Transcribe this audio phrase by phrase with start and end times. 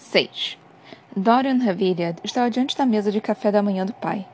[0.00, 0.58] 6.
[1.14, 4.26] Dorian Haviliad estava diante da mesa de café da manhã do pai,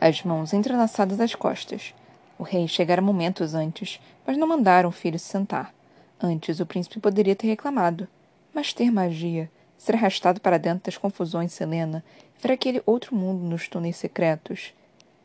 [0.00, 1.92] as mãos entrelaçadas às costas.
[2.38, 5.74] O rei chegara momentos antes, mas não mandaram o filho se sentar.
[6.22, 8.06] Antes, o príncipe poderia ter reclamado.
[8.54, 12.04] Mas ter magia, ser arrastado para dentro das confusões Selena,
[12.40, 14.72] ver aquele outro mundo nos túneis secretos.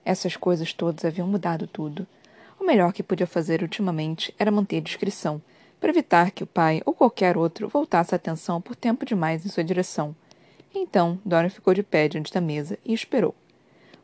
[0.03, 2.07] Essas coisas todas haviam mudado tudo.
[2.59, 5.39] O melhor que podia fazer ultimamente era manter discrição,
[5.79, 9.49] para evitar que o pai ou qualquer outro voltasse a atenção por tempo demais em
[9.49, 10.15] sua direção.
[10.73, 13.33] Então, Dora ficou de pé diante da mesa e esperou.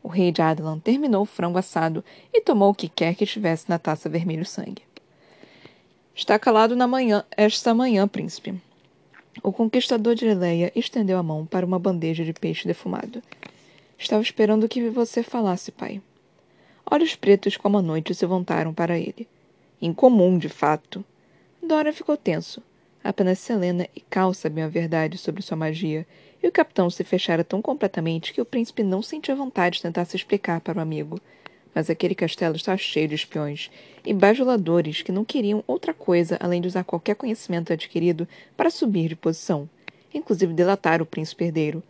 [0.02, 2.04] O rei de Adlan terminou o frango assado
[2.34, 4.84] e tomou o que quer que estivesse na taça vermelho sangue.
[6.16, 8.54] Está calado na manhã, esta manhã, príncipe.
[9.44, 13.22] O conquistador de Leia estendeu a mão para uma bandeja de peixe defumado.
[13.98, 16.02] Estava esperando que você falasse, pai.
[16.90, 19.28] Olhos pretos como a noite se voltaram para ele.
[19.82, 21.04] Incomum, de fato.
[21.68, 22.62] Dora ficou tenso.
[23.04, 26.06] Apenas Selena e Cal sabiam a verdade sobre sua magia,
[26.42, 30.06] e o capitão se fechara tão completamente que o príncipe não sentia vontade de tentar
[30.06, 31.20] se explicar para o amigo.
[31.74, 33.72] Mas aquele castelo estava cheio de espiões
[34.06, 39.10] e bajuladores que não queriam outra coisa além de usar qualquer conhecimento adquirido para subir
[39.10, 39.68] de posição,
[40.14, 41.82] inclusive delatar o príncipe herdeiro.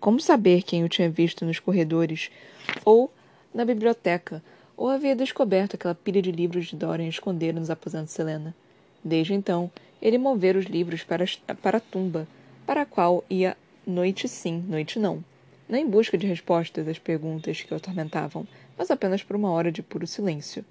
[0.00, 2.30] Como saber quem o tinha visto nos corredores
[2.86, 3.12] ou
[3.52, 4.42] na biblioteca,
[4.78, 8.54] ou havia descoberto aquela pilha de livros de Dorian esconderam nos aposentos de Selena?
[9.02, 9.70] Desde então,
[10.00, 11.24] ele movera os livros para,
[11.62, 12.26] para a tumba,
[12.66, 13.56] para a qual ia
[13.86, 15.24] noite sim, noite não.
[15.68, 19.70] Não em busca de respostas às perguntas que o atormentavam, mas apenas por uma hora
[19.70, 20.64] de puro silêncio.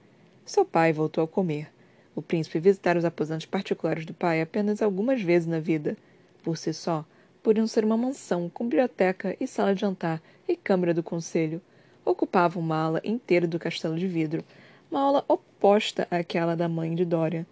[0.45, 1.69] Seu pai voltou a comer.
[2.15, 5.95] O príncipe visitara os aposentos particulares do pai apenas algumas vezes na vida.
[6.43, 7.05] Por si só,
[7.43, 11.61] podiam ser uma mansão com biblioteca e sala de jantar e câmara do conselho.
[12.03, 14.43] Ocupavam uma ala inteira do castelo de vidro,
[14.89, 17.45] uma ala oposta àquela da mãe de Dorian.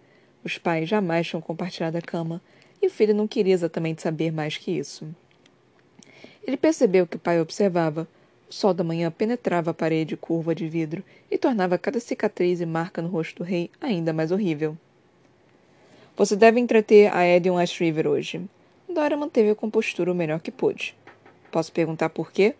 [0.48, 2.40] Os pais jamais tinham compartilhado a cama,
[2.80, 5.06] e o filho não queria exatamente saber mais que isso.
[6.42, 8.08] Ele percebeu que o pai observava.
[8.48, 12.66] O sol da manhã penetrava a parede curva de vidro e tornava cada cicatriz e
[12.66, 14.74] marca no rosto do rei ainda mais horrível.
[16.16, 18.40] Você deve entreter a Edion Ashriver hoje.
[18.88, 20.96] Dora manteve a compostura o melhor que pôde.
[21.52, 22.54] Posso perguntar por quê?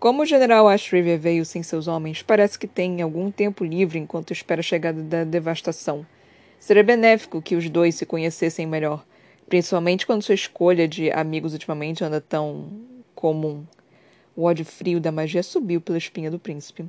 [0.00, 4.32] Como o general Ashriver veio sem seus homens, parece que tem algum tempo livre enquanto
[4.32, 6.06] espera a chegada da devastação.
[6.58, 9.04] Seria benéfico que os dois se conhecessem melhor,
[9.48, 12.70] principalmente quando sua escolha de amigos ultimamente anda tão
[13.14, 13.64] comum.
[14.34, 16.84] O ódio frio da magia subiu pela espinha do príncipe.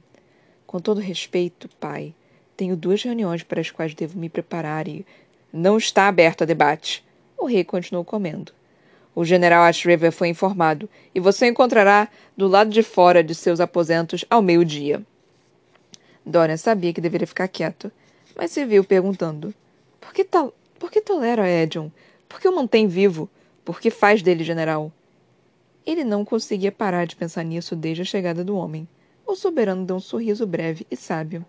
[0.66, 2.14] Com todo respeito, pai,
[2.58, 5.06] tenho duas reuniões para as quais devo me preparar e.
[5.54, 7.06] Não está aberto a debate.
[7.38, 8.52] O rei continuou comendo.
[9.16, 14.26] O general Ashriver foi informado, e você encontrará do lado de fora de seus aposentos
[14.30, 15.02] ao meio-dia.
[16.26, 17.92] Dorian sabia que deveria ficar quieto
[18.38, 19.54] mas se viu perguntando:
[20.00, 21.90] Por que, tal, por que tolera Edion?
[22.30, 23.30] Por que o mantém vivo?
[23.66, 24.92] Por que faz dele general?
[25.86, 28.88] Ele não conseguia parar de pensar nisso desde a chegada do homem.
[29.26, 31.46] O soberano deu um sorriso breve e sábio.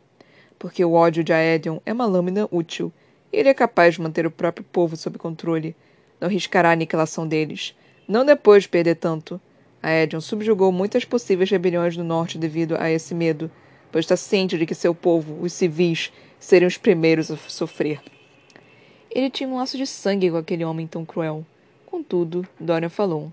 [0.58, 2.92] Porque o ódio de Aedion é uma lâmina útil,
[3.32, 5.76] ele é capaz de manter o próprio povo sob controle.
[6.20, 7.76] Não riscará a aniquilação deles.
[8.06, 9.40] Não depois de perder tanto.
[9.82, 13.50] Aedion subjugou muitas possíveis rebeliões do norte devido a esse medo,
[13.92, 18.00] pois está ciente de que seu povo, os civis, seriam os primeiros a sofrer.
[19.10, 21.44] Ele tinha um laço de sangue com aquele homem tão cruel.
[21.86, 23.32] Contudo, Dorian falou: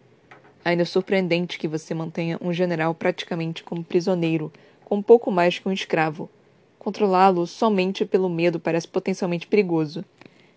[0.63, 4.51] Ainda é surpreendente que você mantenha um general praticamente como prisioneiro,
[4.83, 6.29] com pouco mais que um escravo.
[6.79, 10.05] Controlá-lo somente pelo medo parece potencialmente perigoso.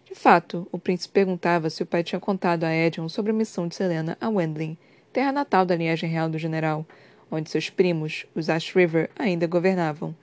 [0.04, 3.68] De fato, o príncipe perguntava se o pai tinha contado a Edion sobre a missão
[3.68, 4.78] de Selena a Wendling,
[5.12, 6.86] terra natal da linhagem real do general,
[7.30, 10.14] onde seus primos, os Ash River, ainda governavam.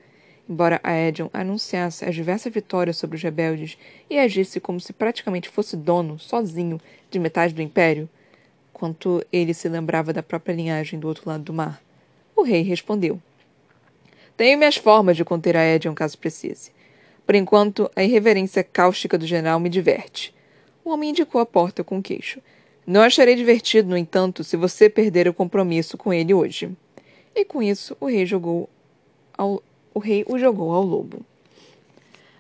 [0.47, 3.77] Embora Aedion anunciasse as diversas vitórias sobre os rebeldes
[4.09, 6.79] e agisse como se praticamente fosse dono, sozinho,
[7.09, 8.07] de metade do império,
[8.71, 11.81] quanto ele se lembrava da própria linhagem do outro lado do mar,
[12.35, 13.19] o rei respondeu:
[14.37, 16.71] Tenho minhas formas de conter Aedion caso precise.
[17.25, 20.33] Por enquanto, a irreverência cáustica do general me diverte.
[20.83, 22.39] O homem indicou a porta com o queixo.
[22.85, 26.69] Não acharei divertido, no entanto, se você perder o compromisso com ele hoje.
[27.33, 28.69] E com isso, o rei jogou
[29.35, 29.63] ao
[29.95, 31.25] o rei o jogou ao lobo.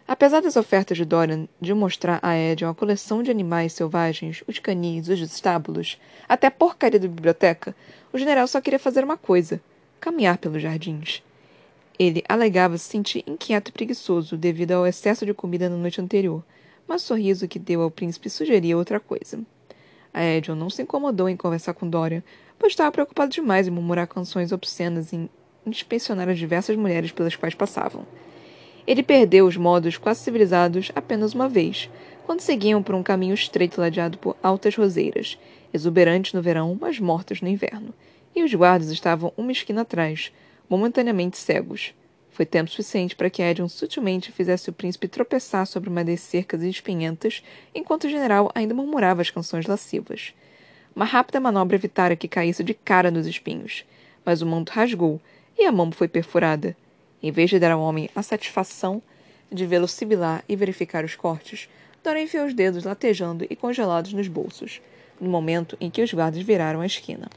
[0.05, 4.59] Apesar das ofertas de Dorian de mostrar a Ed uma coleção de animais selvagens, os
[4.59, 5.97] canis, os estábulos,
[6.27, 7.73] até a porcaria da biblioteca,
[8.11, 9.61] o general só queria fazer uma coisa:
[10.01, 11.23] caminhar pelos jardins.
[11.97, 16.43] Ele alegava se sentir inquieto e preguiçoso devido ao excesso de comida na noite anterior,
[16.85, 19.39] mas o sorriso que deu ao príncipe sugeria outra coisa.
[20.13, 22.21] A Edion não se incomodou em conversar com Dorian,
[22.59, 25.29] pois estava preocupado demais em murmurar canções obscenas em
[25.65, 28.05] inspecionar as diversas mulheres pelas quais passavam.
[28.87, 31.89] Ele perdeu os modos quase civilizados apenas uma vez,
[32.25, 35.37] quando seguiam por um caminho estreito ladeado por altas roseiras,
[35.73, 37.93] exuberantes no verão, mas mortas no inverno.
[38.35, 40.31] E os guardas estavam uma esquina atrás,
[40.69, 41.93] momentaneamente cegos.
[42.29, 46.61] Foi tempo suficiente para que Edion sutilmente fizesse o príncipe tropeçar sobre uma das cercas
[46.63, 50.33] espinhentas, enquanto o general ainda murmurava as canções lascivas.
[50.95, 53.85] Uma rápida manobra evitara que caísse de cara nos espinhos,
[54.25, 55.21] mas o manto rasgou
[55.57, 56.75] e a mão foi perfurada.
[57.21, 59.01] Em vez de dar ao homem a satisfação
[59.51, 61.69] de vê-lo sibilar e verificar os cortes,
[62.03, 64.79] Dora enfiou os dedos latejando e congelados nos bolsos,
[65.19, 67.27] no momento em que os guardas viraram a esquina.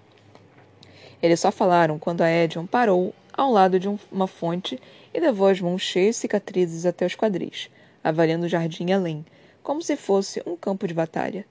[1.22, 4.78] Eles só falaram quando a Edion parou ao lado de um, uma fonte
[5.14, 7.70] e levou as mãos cheias de cicatrizes até os quadris,
[8.04, 9.24] avaliando o jardim além,
[9.62, 11.46] como se fosse um campo de batalha.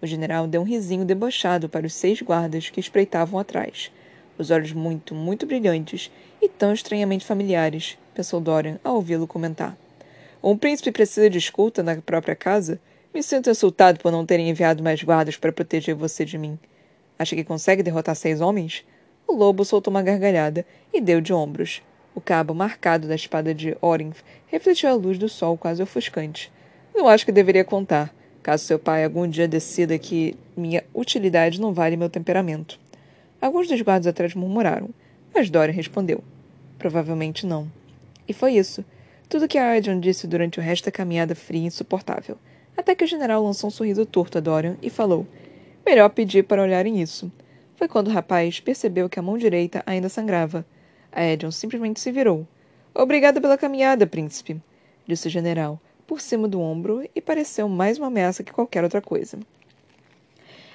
[0.00, 3.92] O general deu um risinho debochado para os seis guardas que espreitavam atrás,
[4.42, 6.10] os olhos muito, muito brilhantes
[6.40, 9.76] e tão estranhamente familiares, pensou Dorian ao ouvi-lo comentar.
[10.42, 12.80] Um príncipe precisa de escuta na própria casa?
[13.14, 16.58] Me sinto insultado por não terem enviado mais guardas para proteger você de mim.
[17.18, 18.84] Acha que consegue derrotar seis homens?
[19.26, 21.80] O lobo soltou uma gargalhada e deu de ombros.
[22.14, 24.18] O cabo marcado da espada de Orinth
[24.48, 26.52] refletiu a luz do sol quase ofuscante.
[26.94, 28.12] Não acho que deveria contar,
[28.42, 32.81] caso seu pai algum dia decida que minha utilidade não vale meu temperamento.
[33.42, 34.90] Alguns dos guardas atrás murmuraram,
[35.34, 36.22] mas Dorian respondeu:
[36.78, 37.68] Provavelmente não.
[38.28, 38.84] E foi isso.
[39.28, 42.38] Tudo que a Arjun disse durante o resto da caminhada fria e insuportável.
[42.76, 45.26] Até que o general lançou um sorriso torto a Dorian e falou:
[45.84, 47.32] Melhor pedir para olharem isso.
[47.74, 50.64] Foi quando o rapaz percebeu que a mão direita ainda sangrava.
[51.10, 52.46] A Edion simplesmente se virou.
[52.94, 54.62] Obrigada pela caminhada, príncipe,
[55.04, 59.02] disse o general, por cima do ombro, e pareceu mais uma ameaça que qualquer outra
[59.02, 59.40] coisa.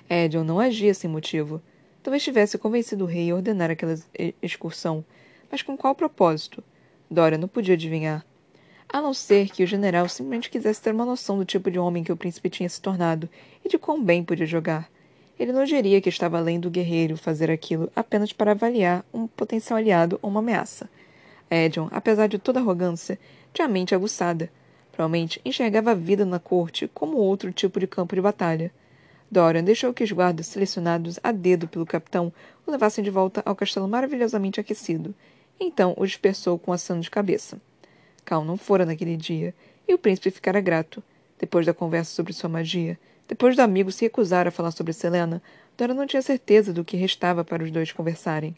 [0.09, 1.61] Edion não agia sem motivo.
[2.07, 3.93] Talvez tivesse convencido o rei a ordenar aquela
[4.41, 5.03] excursão,
[5.51, 6.63] mas com qual propósito?
[7.11, 8.25] Dora não podia adivinhar
[8.87, 12.05] a não ser que o general simplesmente quisesse ter uma noção do tipo de homem
[12.05, 13.27] que o príncipe tinha se tornado
[13.61, 14.89] e de quão bem podia jogar.
[15.37, 19.75] Ele não diria que estava além do guerreiro fazer aquilo apenas para avaliar um potencial
[19.75, 20.89] aliado ou uma ameaça.
[21.51, 23.19] Edion, apesar de toda arrogância,
[23.53, 24.49] tinha a mente aguçada.
[24.93, 28.71] Provavelmente enxergava a vida na corte como outro tipo de campo de batalha.
[29.29, 32.31] Dorian deixou que os guardas selecionados a dedo pelo capitão
[32.65, 35.13] o levassem de volta ao castelo maravilhosamente aquecido.
[35.59, 37.59] Então o dispersou com aceno de cabeça.
[38.23, 39.53] Cal não fora naquele dia,
[39.87, 41.03] e o príncipe ficara grato.
[41.39, 42.97] Depois da conversa sobre sua magia,
[43.27, 45.41] depois do amigo se recusar a falar sobre Selena,
[45.77, 48.55] Dora não tinha certeza do que restava para os dois conversarem.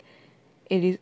[0.69, 0.99] Ele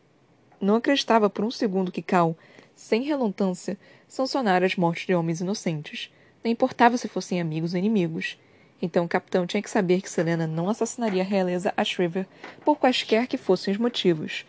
[0.60, 2.36] não acreditava por um segundo que Cal,
[2.74, 3.78] sem relutância,
[4.08, 6.10] sancionara as mortes de homens inocentes.
[6.42, 8.38] Não importava se fossem amigos ou inimigos.
[8.80, 12.26] Então o capitão tinha que saber que Selena não assassinaria a realeza Ashriver
[12.64, 14.44] por quaisquer que fossem os motivos.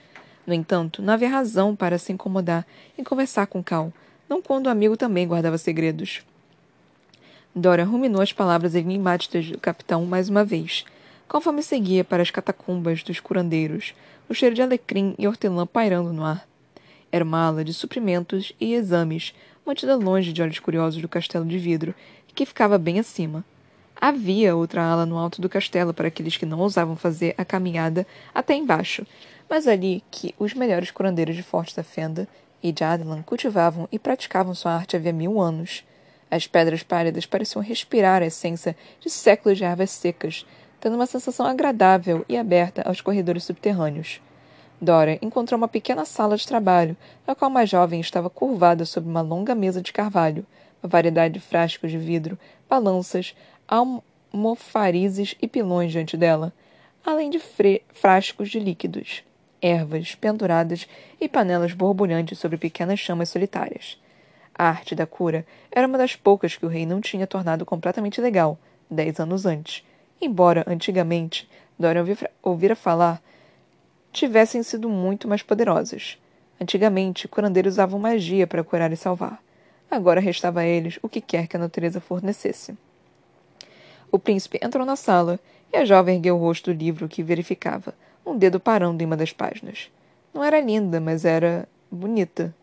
[0.46, 2.66] No entanto, não havia razão para se incomodar
[2.98, 3.92] em conversar com Cal,
[4.28, 6.24] não quando o amigo também guardava segredos.
[7.56, 10.86] Dora ruminou as palavras enigmáticas do capitão mais uma vez,
[11.28, 13.94] conforme seguia para as catacumbas dos curandeiros,
[14.30, 16.48] o cheiro de alecrim e hortelã pairando no ar.
[17.12, 19.34] Era uma ala de suprimentos e exames,
[19.66, 21.96] mantida longe de olhos curiosos do castelo de vidro,
[22.36, 23.44] que ficava bem acima.
[24.02, 28.08] Havia outra ala no alto do castelo para aqueles que não ousavam fazer a caminhada
[28.34, 29.06] até embaixo,
[29.50, 32.26] mas ali que os melhores curandeiros de Forte da Fenda
[32.64, 35.84] e de Adlan cultivavam e praticavam sua arte havia mil anos.
[36.32, 40.46] As pedras pálidas pareciam respirar a essência de séculos de ervas secas,
[40.80, 44.22] dando uma sensação agradável e aberta aos corredores subterrâneos.
[44.80, 46.96] Dora encontrou uma pequena sala de trabalho,
[47.28, 50.46] na qual uma jovem estava curvada sobre uma longa mesa de carvalho,
[50.82, 53.36] uma variedade de frascos de vidro, balanças,
[53.70, 56.52] almofarizes e pilões diante dela,
[57.06, 57.40] além de
[57.94, 59.24] frascos de líquidos
[59.62, 60.88] ervas penduradas
[61.20, 64.02] e panelas borbulhantes sobre pequenas chamas solitárias.
[64.54, 68.20] A arte da cura era uma das poucas que o rei não tinha tornado completamente
[68.20, 68.58] legal,
[68.90, 69.86] dez anos antes,
[70.22, 72.06] embora, antigamente, Dorian
[72.42, 73.22] ouvira falar,
[74.12, 76.18] tivessem sido muito mais poderosas.
[76.60, 79.42] Antigamente, curandeiros usavam magia para curar e salvar.
[79.90, 82.78] Agora restava a eles o que quer que a natureza fornecesse.
[84.12, 85.40] O príncipe entrou na sala
[85.72, 87.94] e a jovem ergueu o rosto do livro que verificava,
[88.26, 89.92] um dedo parando em uma das páginas.
[90.34, 92.54] Não era linda, mas era bonita.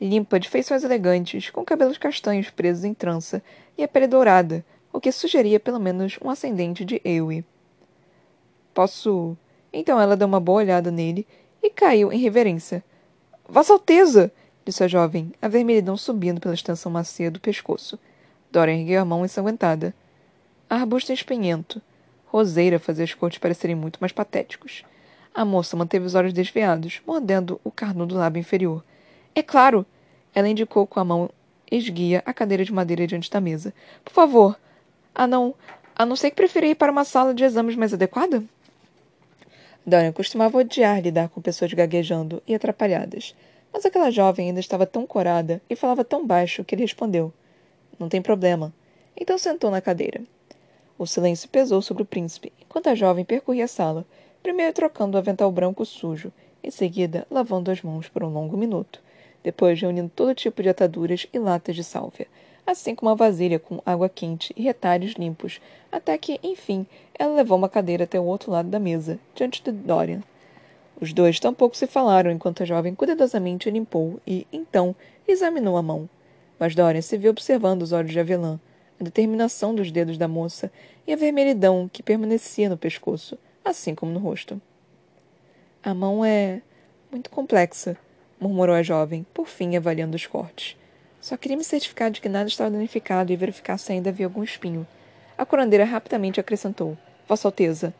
[0.00, 3.42] Limpa, de feições elegantes, com cabelos castanhos presos em trança
[3.78, 7.44] e a pele dourada, o que sugeria pelo menos um ascendente de Ewe.
[8.72, 9.36] Posso.
[9.72, 11.26] Então ela deu uma boa olhada nele
[11.62, 12.84] e caiu em reverência.
[13.48, 14.32] Vossa Alteza!
[14.64, 17.98] disse a jovem, a vermelhidão subindo pela extensão macia do pescoço.
[18.50, 19.94] Dora ergueu a mão ensanguentada.
[20.74, 21.80] Arbusto espinhento.
[22.26, 24.84] Roseira fazia os cortes parecerem muito mais patéticos.
[25.32, 28.84] A moça manteve os olhos desviados, mordendo o carnudo lábio inferior.
[29.34, 29.86] É claro!
[30.34, 31.30] Ela indicou com a mão
[31.70, 33.72] esguia a cadeira de madeira diante da mesa.
[34.04, 34.58] Por favor,
[35.14, 35.54] A não,
[35.94, 38.42] a não ser que preferia ir para uma sala de exames mais adequada?
[39.86, 43.34] Dorian costumava odiar lidar com pessoas gaguejando e atrapalhadas,
[43.72, 47.32] mas aquela jovem ainda estava tão corada e falava tão baixo que ele respondeu:
[47.98, 48.72] Não tem problema.
[49.16, 50.22] Então sentou na cadeira.
[50.96, 54.06] O silêncio pesou sobre o príncipe, enquanto a jovem percorria a sala,
[54.42, 56.32] primeiro trocando o avental branco sujo,
[56.62, 59.00] em seguida lavando as mãos por um longo minuto,
[59.42, 62.28] depois reunindo todo tipo de ataduras e latas de sálvia,
[62.66, 65.60] assim como uma vasilha com água quente e retalhos limpos,
[65.90, 66.86] até que, enfim,
[67.18, 70.22] ela levou uma cadeira até o outro lado da mesa, diante de Dorian.
[71.00, 74.94] Os dois tampouco se falaram enquanto a jovem cuidadosamente limpou e, então,
[75.26, 76.08] examinou a mão.
[76.58, 78.58] Mas Dorian se viu observando os olhos de avelã,
[79.04, 80.72] determinação dos dedos da moça
[81.06, 84.60] e a vermelhidão que permanecia no pescoço, assim como no rosto.
[85.82, 86.60] A mão é
[87.10, 87.96] muito complexa,
[88.40, 90.76] murmurou a jovem, por fim avaliando os cortes.
[91.20, 94.42] Só queria me certificar de que nada estava danificado e verificar se ainda havia algum
[94.42, 94.86] espinho.
[95.38, 97.94] A curandeira rapidamente acrescentou: Vossa Alteza.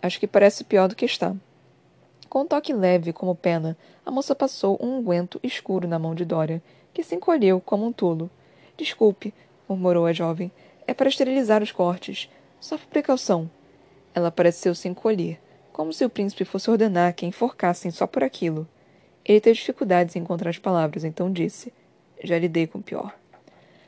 [0.00, 1.34] Acho que parece pior do que está.
[2.28, 6.24] Com um toque leve, como pena, a moça passou um unguento escuro na mão de
[6.24, 8.30] Dória, que se encolheu como um tolo.
[8.76, 9.34] Desculpe,
[9.68, 10.50] murmurou a jovem.
[10.86, 12.28] É para esterilizar os cortes.
[12.60, 13.50] Só por precaução.
[14.14, 15.38] Ela pareceu se encolher,
[15.72, 18.66] como se o príncipe fosse ordenar que a enforcassem só por aquilo.
[19.24, 21.72] Ele teve dificuldades em encontrar as palavras, então disse:
[22.22, 23.16] já lidei com o pior.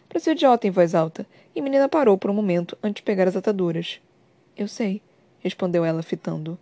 [0.08, 3.36] Pareceu idiota em voz alta, e menina parou por um momento antes de pegar as
[3.36, 4.00] ataduras.
[4.56, 5.00] Eu sei,
[5.40, 6.58] respondeu ela, fitando.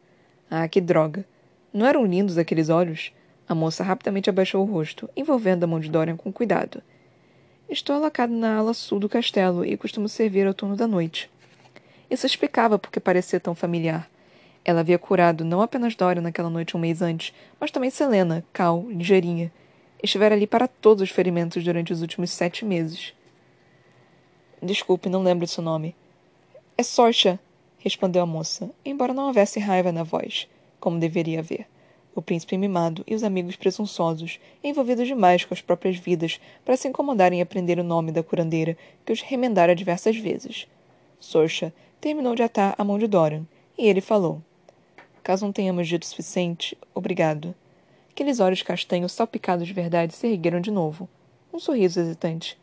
[0.51, 1.25] Ah, que droga!
[1.73, 3.13] Não eram lindos aqueles olhos?
[3.49, 6.83] A moça rapidamente abaixou o rosto, envolvendo a mão de Dorian com cuidado.
[7.69, 11.31] Estou alacado na ala sul do castelo e costumo servir ao turno da noite.
[12.11, 14.09] Isso explicava por que parecia tão familiar.
[14.65, 18.87] Ela havia curado não apenas Dorian naquela noite um mês antes, mas também Selena, Cal,
[18.89, 19.53] ligeirinha,
[20.03, 23.13] Estivera ali para todos os ferimentos durante os últimos sete meses.
[24.63, 25.95] Desculpe, não lembro seu nome.
[26.77, 27.39] É Sorcha,
[27.79, 30.49] respondeu a moça, embora não houvesse raiva na voz,
[30.79, 31.67] como deveria haver.
[32.19, 36.89] O príncipe mimado e os amigos presunçosos, envolvidos demais com as próprias vidas para se
[36.89, 40.67] incomodarem em aprender o nome da curandeira, que os remendara diversas vezes.
[41.21, 43.45] Sorcha terminou de atar a mão de Doran,
[43.79, 44.43] e ele falou:
[45.23, 47.55] Caso não tenhamos dito o suficiente, obrigado.
[48.11, 51.09] Aqueles olhos castanhos salpicados de verdade se ergueram de novo.
[51.53, 52.59] Um sorriso hesitante.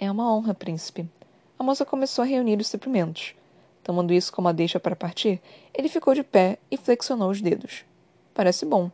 [0.00, 1.06] É uma honra, príncipe.
[1.58, 3.34] A moça começou a reunir os suprimentos.
[3.84, 5.42] Tomando isso como a deixa para partir,
[5.74, 7.84] ele ficou de pé e flexionou os dedos.
[8.38, 8.88] Parece bom.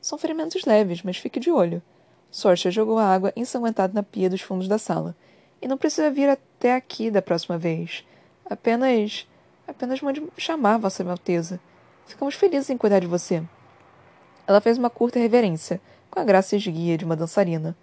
[0.00, 1.80] São ferimentos leves, mas fique de olho.
[2.28, 5.14] Sorcha jogou a água ensanguentada na pia dos fundos da sala.
[5.62, 8.04] E não precisa vir até aqui da próxima vez.
[8.44, 9.28] Apenas.
[9.64, 11.60] apenas mande chamar Vossa Alteza.
[12.04, 13.44] Ficamos felizes em cuidar de você.
[14.44, 15.80] Ela fez uma curta reverência,
[16.10, 17.76] com a graça esguia de uma dançarina.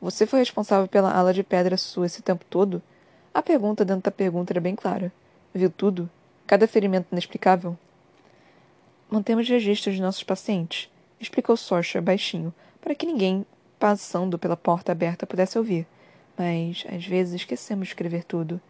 [0.00, 2.80] Você foi responsável pela ala de pedra sua esse tempo todo?
[3.34, 5.12] A pergunta dentro da pergunta era bem clara.
[5.52, 6.08] Viu tudo?
[6.46, 7.76] Cada ferimento inexplicável?
[9.14, 10.90] Mantemos registros de nossos pacientes,
[11.20, 13.46] explicou Sorcha baixinho, para que ninguém
[13.78, 15.86] passando pela porta aberta pudesse ouvir.
[16.36, 18.60] Mas, às vezes, esquecemos de escrever tudo.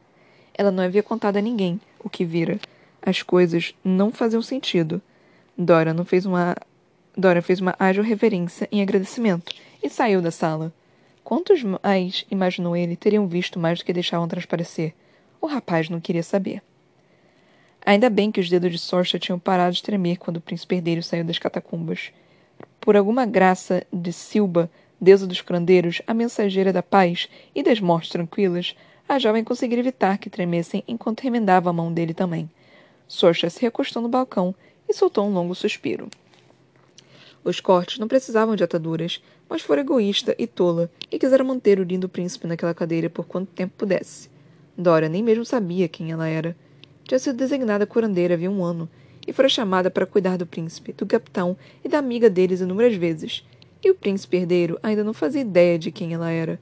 [0.52, 2.60] Ela não havia contado a ninguém o que vira.
[3.00, 5.00] As coisas não faziam sentido.
[5.56, 6.54] Dora não fez uma
[7.16, 9.50] Dora fez uma ágil reverência em agradecimento
[9.82, 10.74] e saiu da sala.
[11.24, 14.92] Quantos mais, imaginou ele, teriam visto mais do que deixavam transparecer?
[15.40, 16.62] O rapaz não queria saber.
[17.84, 21.02] Ainda bem que os dedos de Sorcha tinham parado de tremer quando o príncipe herdeiro
[21.02, 22.12] saiu das catacumbas.
[22.80, 28.10] Por alguma graça de Silba, deusa dos crandeiros, a mensageira da paz e das mortes
[28.10, 28.74] tranquilas,
[29.06, 32.48] a jovem conseguira evitar que tremessem enquanto remendava a mão dele também.
[33.06, 34.54] Sorcha se recostou no balcão
[34.88, 36.08] e soltou um longo suspiro.
[37.44, 41.84] Os cortes não precisavam de ataduras, mas fora egoísta e tola e quisera manter o
[41.84, 44.30] lindo príncipe naquela cadeira por quanto tempo pudesse.
[44.76, 46.56] Dora nem mesmo sabia quem ela era.
[47.04, 48.88] Tinha sido designada curandeira havia um ano
[49.26, 53.46] e fora chamada para cuidar do príncipe, do capitão e da amiga deles inúmeras vezes.
[53.82, 56.58] E o príncipe herdeiro ainda não fazia ideia de quem ela era.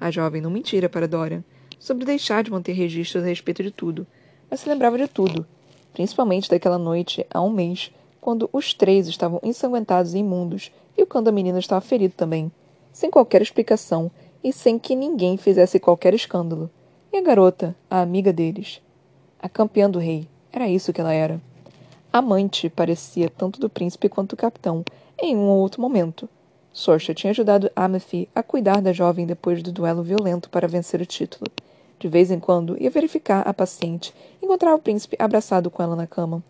[0.00, 1.42] A jovem não mentira para Dorian
[1.78, 4.06] sobre deixar de manter registros a respeito de tudo,
[4.50, 5.46] mas se lembrava de tudo,
[5.92, 11.06] principalmente daquela noite há um mês quando os três estavam ensanguentados e imundos e o
[11.06, 12.50] cão da menina estava ferido também,
[12.92, 14.10] sem qualquer explicação
[14.42, 16.68] e sem que ninguém fizesse qualquer escândalo.
[17.12, 18.82] E a garota, a amiga deles?
[19.40, 20.28] A campeã do rei.
[20.52, 21.40] Era isso que ela era.
[22.12, 24.84] Amante, parecia, tanto do príncipe quanto do capitão,
[25.16, 26.28] em um ou outro momento.
[26.72, 31.06] Sorcha tinha ajudado Amethy a cuidar da jovem depois do duelo violento para vencer o
[31.06, 31.46] título.
[32.00, 36.06] De vez em quando, ia verificar a paciente e o príncipe abraçado com ela na
[36.06, 36.42] cama.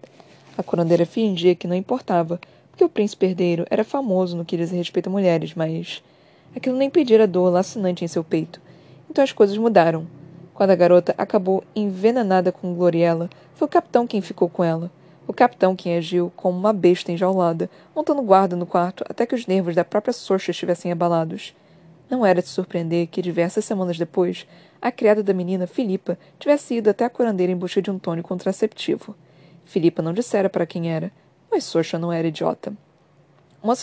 [0.56, 2.40] A curandeira fingia que não importava,
[2.70, 6.02] porque o príncipe herdeiro era famoso no que diz respeito a mulheres, mas
[6.54, 8.60] aquilo nem impedira a dor lacinante em seu peito.
[9.10, 10.06] Então as coisas mudaram.
[10.58, 14.90] Quando a garota acabou envenenada com Gloriela, foi o capitão quem ficou com ela.
[15.24, 19.46] O capitão quem agiu como uma besta enjaulada, montando guarda no quarto até que os
[19.46, 21.54] nervos da própria Sorcha estivessem abalados.
[22.10, 24.48] Não era de surpreender que, diversas semanas depois,
[24.82, 28.28] a criada da menina, Filipa, tivesse ido até a curandeira em busca de um tônico
[28.28, 29.14] contraceptivo.
[29.64, 31.12] Filipa não dissera para quem era,
[31.48, 32.72] mas Sorcha não era idiota.
[33.62, 33.74] Uma,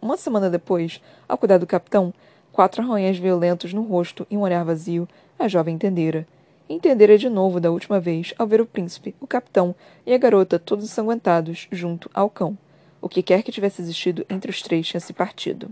[0.00, 2.14] uma semana depois, ao cuidar do capitão,
[2.50, 5.06] quatro arranhões violentos no rosto e um olhar vazio,
[5.38, 6.26] a jovem entendera.
[6.68, 9.74] Entendera de novo da última vez ao ver o príncipe, o capitão
[10.06, 12.56] e a garota todos ensanguentados junto ao cão.
[13.02, 15.70] O que quer que tivesse existido entre os três tinha se partido.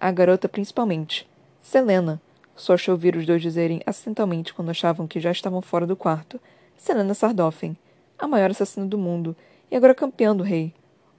[0.00, 1.28] A garota principalmente.
[1.60, 2.20] Selena.
[2.54, 6.40] Só achou ouvir os dois dizerem acidentalmente quando achavam que já estavam fora do quarto.
[6.78, 7.76] Selena Sardoffen,
[8.18, 9.36] a maior assassina do mundo,
[9.70, 10.72] e agora campeã do rei.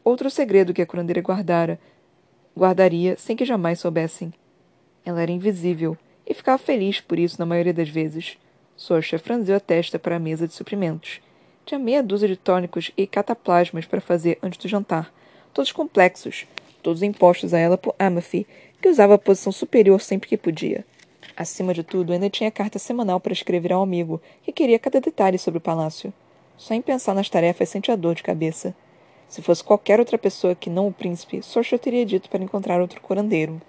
[0.04, 1.80] Outro segredo que a curandeira guardara,
[2.58, 4.34] guardaria sem que jamais soubessem.
[5.06, 5.96] Ela era invisível,
[6.28, 8.38] e ficava feliz por isso na maioria das vezes.
[8.76, 11.22] Sorcha franziu a testa para a mesa de suprimentos.
[11.66, 15.12] Tinha meia dúzia de tônicos e cataplasmas para fazer antes do jantar,
[15.54, 16.46] todos complexos,
[16.84, 18.46] todos impostos a ela por Amathy,
[18.82, 20.86] que usava a posição superior sempre que podia.
[21.36, 25.38] Acima de tudo, ainda tinha carta semanal para escrever ao amigo, que queria cada detalhe
[25.38, 26.14] sobre o palácio.
[26.58, 28.76] Só em pensar nas tarefas sentia dor de cabeça.
[29.28, 33.02] Se fosse qualquer outra pessoa que não o príncipe, Sorcha teria dito para encontrar outro
[33.02, 33.62] curandeiro.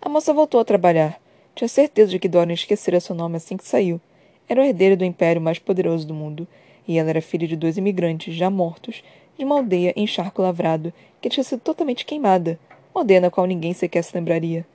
[0.00, 1.18] A moça voltou a trabalhar.
[1.54, 4.00] Tinha certeza de que Dorian esquecera seu nome assim que saiu.
[4.48, 6.46] Era o herdeiro do império mais poderoso do mundo,
[6.86, 9.02] e ela era filha de dois imigrantes já mortos,
[9.38, 12.58] de uma aldeia em charco lavrado, que tinha sido totalmente queimada,
[12.94, 14.66] uma aldeia na qual ninguém sequer se lembraria.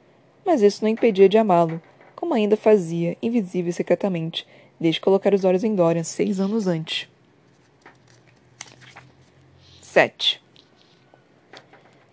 [0.45, 1.81] Mas isso não impedia de amá-lo,
[2.15, 4.48] como ainda fazia, invisível e secretamente,
[4.79, 7.07] desde colocar os olhos em Dorian seis anos antes.
[9.81, 10.41] 7.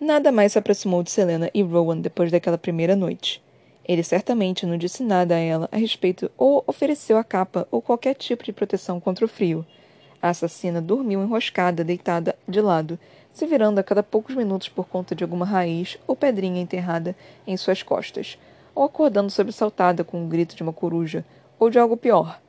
[0.00, 3.42] Nada mais se aproximou de Selena e Rowan depois daquela primeira noite.
[3.88, 8.14] Ele certamente não disse nada a ela a respeito ou ofereceu a capa ou qualquer
[8.14, 9.64] tipo de proteção contra o frio.
[10.20, 12.98] A assassina dormiu enroscada, deitada de lado,
[13.32, 17.14] se virando a cada poucos minutos por conta de alguma raiz ou pedrinha enterrada
[17.46, 18.36] em suas costas,
[18.74, 21.24] ou acordando sobressaltada com o grito de uma coruja,
[21.56, 22.40] ou de algo pior.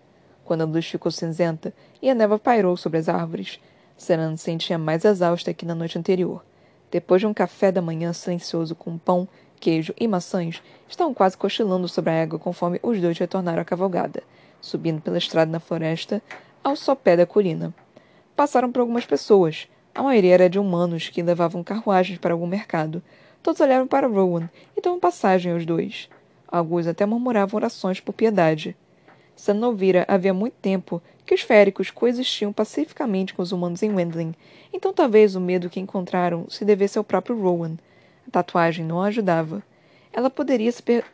[0.43, 1.71] Quando a luz ficou cinzenta
[2.01, 3.59] e a neva pairou sobre as árvores,
[3.95, 6.43] Selena se sentia mais exausta que na noite anterior.
[6.89, 9.27] Depois de um café da manhã silencioso com pão,
[9.59, 14.23] queijo e maçãs, estavam quase cochilando sobre a égua conforme os dois retornaram à cavalgada,
[14.61, 16.21] subindo pela estrada na floresta
[16.63, 17.73] ao sopé da colina.
[18.35, 19.67] Passaram por algumas pessoas.
[19.93, 23.01] A maioria era de humanos que levavam carruagens para algum mercado.
[23.41, 26.09] Todos olharam para Rowan e davam passagem aos dois.
[26.47, 28.75] Alguns até murmuravam orações por piedade.
[29.35, 34.33] Sanovira havia muito tempo que os féricos coexistiam pacificamente com os humanos em Wendling,
[34.73, 37.77] então talvez o medo que encontraram se devesse ao próprio Rowan.
[38.27, 39.63] A tatuagem não ajudava.
[40.11, 41.05] Ela poderia se per...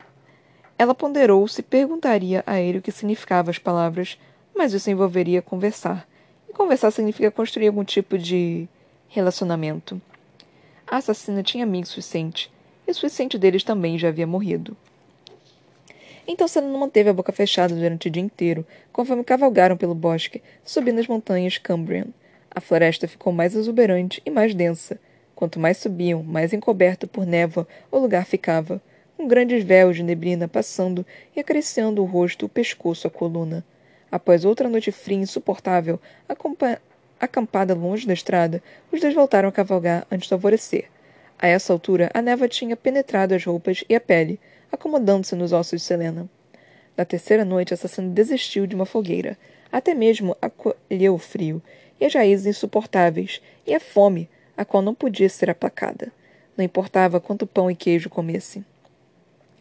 [0.77, 4.17] Ela ponderou se perguntaria a ele o que significavam as palavras,
[4.55, 6.07] mas isso envolveria conversar.
[6.49, 8.67] E conversar significa construir algum tipo de
[9.07, 10.01] relacionamento.
[10.87, 12.51] A assassina tinha amigos suficiente,
[12.87, 14.75] e o suficiente deles também já havia morrido.
[16.27, 20.99] Então Selena manteve a boca fechada durante o dia inteiro, conforme cavalgaram pelo bosque, subindo
[20.99, 22.07] as montanhas Cambrian.
[22.49, 24.99] A floresta ficou mais exuberante e mais densa.
[25.43, 28.81] Quanto mais subiam, mais encoberto por névoa o lugar ficava,
[29.17, 33.61] com grandes véus de neblina passando e acariciando o rosto, o pescoço, a coluna.
[34.09, 35.99] Após outra noite fria e insuportável,
[37.19, 40.85] acampada longe da estrada, os dois voltaram a cavalgar antes do alvorecer.
[41.37, 44.39] A essa altura, a névoa tinha penetrado as roupas e a pele,
[44.71, 46.25] acomodando-se nos ossos de Selena.
[46.95, 49.37] Na terceira noite, a assassina desistiu de uma fogueira.
[49.69, 51.61] Até mesmo acolheu o frio,
[51.99, 56.11] e as raízes insuportáveis, e a fome, a qual não podia ser aplacada.
[56.55, 58.63] Não importava quanto pão e queijo comesse.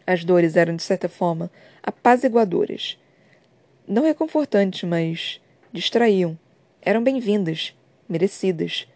[0.05, 1.49] As dores eram, de certa forma,
[1.81, 2.97] apaziguadoras.
[3.87, 6.37] Não reconfortantes, mas distraíam.
[6.81, 7.73] Eram bem-vindas,
[8.07, 8.87] merecidas.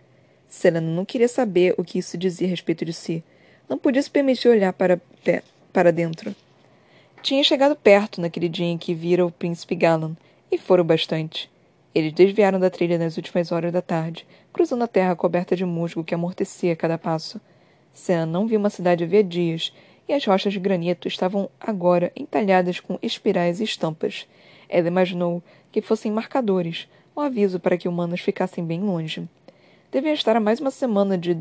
[0.48, 3.24] Selena não queria saber o que isso dizia a respeito de si.
[3.68, 6.36] Não podia se permitir olhar para pé para dentro.
[7.22, 10.16] Tinha chegado perto naquele dia em que vira o príncipe Galan,
[10.52, 11.50] e foram bastante.
[11.98, 16.04] Eles desviaram da trilha nas últimas horas da tarde, cruzando a terra coberta de musgo
[16.04, 17.42] que amortecia a cada passo.
[17.92, 19.74] Sam não viu uma cidade havia dias,
[20.08, 24.28] e as rochas de granito estavam agora entalhadas com espirais e estampas.
[24.70, 29.28] Ela imaginou que fossem marcadores, um aviso para que humanos ficassem bem longe.
[29.92, 31.36] Devia estar a mais uma semana de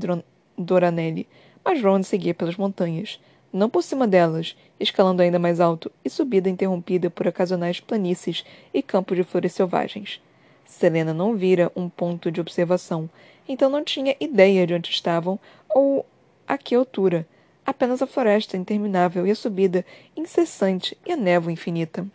[0.57, 1.29] Doranelli,
[1.63, 3.21] mas Ron seguia pelas montanhas,
[3.53, 8.43] não por cima delas, escalando ainda mais alto, e subida interrompida por ocasionais planícies
[8.73, 10.19] e campos de flores selvagens.
[10.67, 13.09] Selena não vira um ponto de observação,
[13.49, 16.05] então não tinha ideia de onde estavam ou
[16.47, 17.27] a que altura,
[17.65, 19.85] apenas a floresta interminável e a subida
[20.17, 22.07] incessante e a névoa infinita.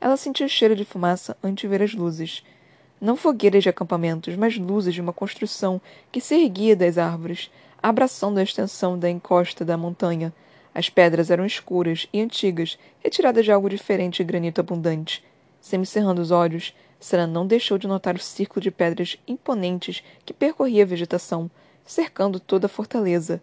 [0.00, 2.42] ela sentiu o cheiro de fumaça antes de ver as luzes.
[3.00, 7.50] Não fogueiras de acampamentos, mas luzes de uma construção que se erguia das árvores,
[7.82, 10.32] abraçando a extensão da encosta da montanha.
[10.74, 15.24] As pedras eram escuras e antigas, retiradas de algo diferente de granito abundante.
[15.60, 20.84] Semicerrando os olhos, Sarah não deixou de notar o círculo de pedras imponentes que percorria
[20.84, 21.50] a vegetação,
[21.84, 23.42] cercando toda a fortaleza.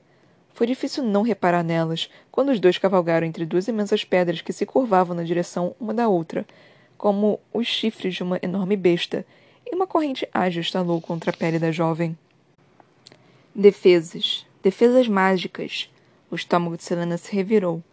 [0.53, 4.65] Foi difícil não reparar nelas quando os dois cavalgaram entre duas imensas pedras que se
[4.65, 6.47] curvavam na direção uma da outra,
[6.97, 9.25] como os chifres de uma enorme besta,
[9.69, 12.17] e uma corrente ágil estalou contra a pele da jovem.
[13.53, 14.45] Defesas.
[14.63, 15.91] Defesas mágicas.
[16.31, 17.83] O estômago de Selena se revirou.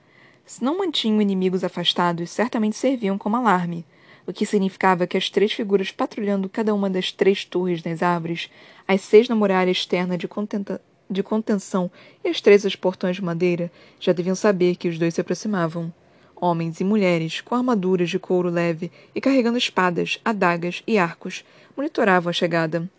[0.44, 3.84] Se não mantinham inimigos afastados, certamente serviam como alarme,
[4.26, 8.50] o que significava que as três figuras patrulhando cada uma das três torres das árvores,
[8.86, 11.90] as seis na muralha externa de contenta de contenção
[12.24, 15.92] e as três aos portões de madeira já deviam saber que os dois se aproximavam.
[16.34, 21.44] Homens e mulheres, com armaduras de couro leve e carregando espadas, adagas e arcos,
[21.76, 22.90] monitoravam a chegada.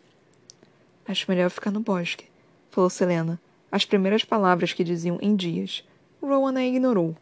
[1.07, 2.25] Acho melhor ficar no bosque,
[2.71, 3.39] falou Selena,
[3.71, 5.83] as primeiras palavras que diziam em dias.
[6.21, 7.15] Rowan a ignorou.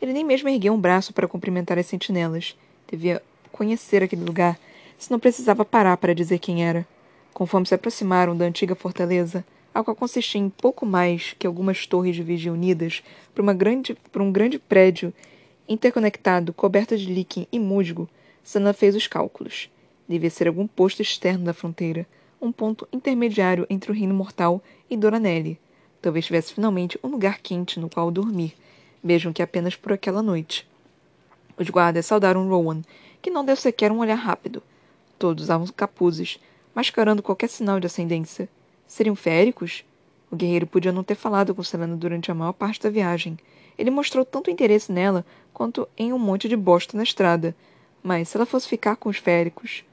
[0.00, 2.56] Ele nem mesmo ergueu um braço para cumprimentar as sentinelas.
[2.90, 4.58] Devia conhecer aquele lugar,
[4.98, 6.86] se não precisava parar para dizer quem era.
[7.32, 9.44] Conforme se aproximaram da antiga fortaleza,
[9.74, 13.02] a qual consistia em pouco mais que algumas torres de vigia unidas
[13.34, 15.12] por, uma grande, por um grande prédio
[15.68, 18.08] interconectado, coberto de líquen e musgo,
[18.44, 19.70] Sana fez os cálculos.
[20.06, 22.06] Devia ser algum posto externo da fronteira,
[22.40, 25.58] um ponto intermediário entre o reino mortal e Doranelli.
[26.02, 28.54] Talvez tivesse finalmente um lugar quente no qual dormir,
[29.02, 30.68] mesmo que apenas por aquela noite.
[31.58, 32.82] Os guardas saudaram Rowan,
[33.22, 34.62] que não deu sequer um olhar rápido.
[35.18, 36.38] Todos usavam capuzes,
[36.74, 38.48] mascarando qualquer sinal de ascendência.
[38.86, 39.84] Seriam féricos?
[40.30, 43.38] O guerreiro podia não ter falado com Selena durante a maior parte da viagem.
[43.78, 47.54] Ele mostrou tanto interesse nela quanto em um monte de bosta na estrada.
[48.02, 49.84] Mas se ela fosse ficar com os féricos,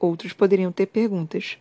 [0.00, 1.58] outros poderiam ter perguntas.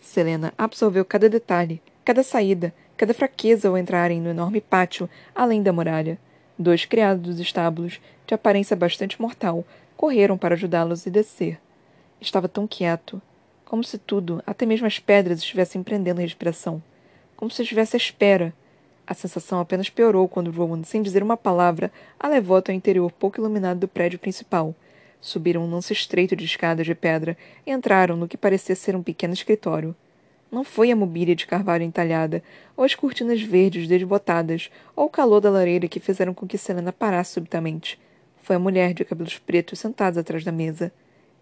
[0.00, 5.72] Selena absorveu cada detalhe, cada saída, cada fraqueza ao entrarem no enorme pátio além da
[5.72, 6.18] muralha.
[6.58, 9.64] Dois criados dos estábulos, de aparência bastante mortal,
[9.96, 11.58] correram para ajudá-los a descer.
[12.20, 13.20] Estava tão quieto,
[13.72, 16.82] como se tudo, até mesmo as pedras, estivessem prendendo a respiração.
[17.34, 18.52] Como se estivesse à espera.
[19.06, 23.10] A sensação apenas piorou quando Rowan, sem dizer uma palavra, a levou até o interior
[23.10, 24.74] pouco iluminado do prédio principal.
[25.22, 27.34] Subiram um lance estreito de escadas de pedra
[27.66, 29.96] e entraram no que parecia ser um pequeno escritório.
[30.52, 32.42] Não foi a mobília de carvalho entalhada,
[32.76, 36.92] ou as cortinas verdes desbotadas, ou o calor da lareira que fizeram com que Selena
[36.92, 37.98] parasse subitamente.
[38.42, 40.92] Foi a mulher de cabelos pretos sentada atrás da mesa.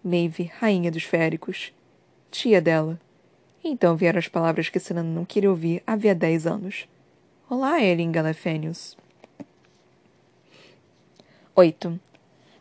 [0.01, 1.73] Maeve, rainha dos féricos
[2.31, 2.97] tia dela.
[3.61, 6.87] Então vieram as palavras que Selena não queria ouvir havia dez anos.
[7.49, 8.97] Olá, Ellen Galafênios.
[11.53, 11.99] Oito.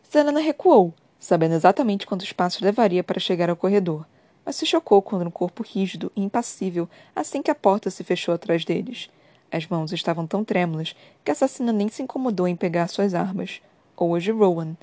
[0.03, 4.05] Selena recuou, sabendo exatamente quantos passos levaria para chegar ao corredor,
[4.45, 8.35] mas se chocou quando um corpo rígido e impassível assim que a porta se fechou
[8.35, 9.11] atrás deles.
[9.51, 13.61] As mãos estavam tão trêmulas que a assassina nem se incomodou em pegar suas armas.
[13.97, 14.77] Ou as de Rowan.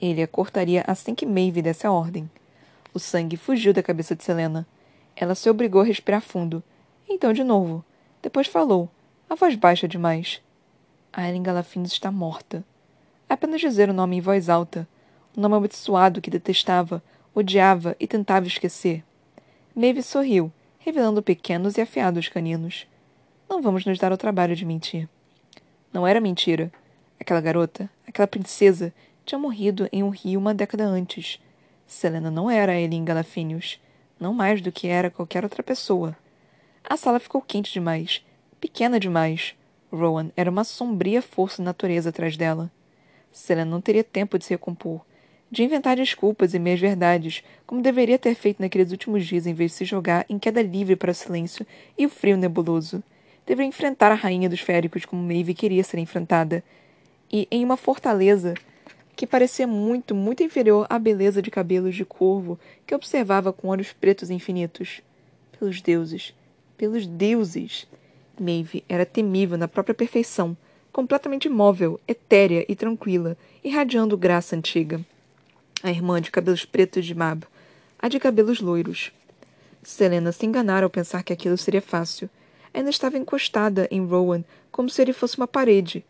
[0.00, 2.28] Ele a cortaria assim que Maeve desse a ordem.
[2.92, 4.66] O sangue fugiu da cabeça de Selena.
[5.14, 6.62] Ela se obrigou a respirar fundo.
[7.08, 7.84] Então, de novo.
[8.22, 8.88] Depois falou,
[9.28, 10.42] a voz baixa demais.
[11.12, 12.64] Aileen Galafinos está morta.
[13.28, 14.88] Apenas dizer o nome em voz alta.
[15.36, 17.02] O nome abençoado que detestava,
[17.36, 19.04] odiava e tentava esquecer.
[19.74, 22.86] Maeve sorriu, revelando pequenos e afiados caninos.
[23.48, 25.06] Não vamos nos dar o trabalho de mentir.
[25.92, 26.72] Não era mentira.
[27.20, 28.92] Aquela garota, aquela princesa,
[29.24, 31.38] tinha morrido em um rio uma década antes.
[31.86, 33.78] Selena não era Eileen Galafinius,
[34.18, 36.16] não mais do que era qualquer outra pessoa.
[36.82, 38.24] A sala ficou quente demais,
[38.58, 39.54] pequena demais.
[39.92, 42.70] Rowan era uma sombria força da natureza atrás dela.
[43.30, 45.04] Selena não teria tempo de se recompor,
[45.50, 49.70] de inventar desculpas e meias verdades, como deveria ter feito naqueles últimos dias em vez
[49.72, 53.02] de se jogar em queda livre para o silêncio e o frio nebuloso.
[53.46, 56.64] Deveria enfrentar a rainha dos féricos como Maeve queria ser enfrentada.
[57.32, 58.54] E, em uma fortaleza,
[59.14, 63.92] que parecia muito, muito inferior à beleza de cabelos de corvo que observava com olhos
[63.92, 65.00] pretos infinitos.
[65.58, 66.34] Pelos deuses,
[66.76, 67.86] pelos deuses!
[68.38, 70.56] Maeve era temível na própria perfeição,
[70.92, 75.00] completamente imóvel, etérea e tranquila, irradiando graça antiga.
[75.82, 77.44] A irmã de cabelos pretos de Mab,
[77.98, 79.12] a de cabelos loiros.
[79.82, 82.30] Selena se enganara ao pensar que aquilo seria fácil.
[82.72, 86.04] Ainda estava encostada em Rowan, como se ele fosse uma parede.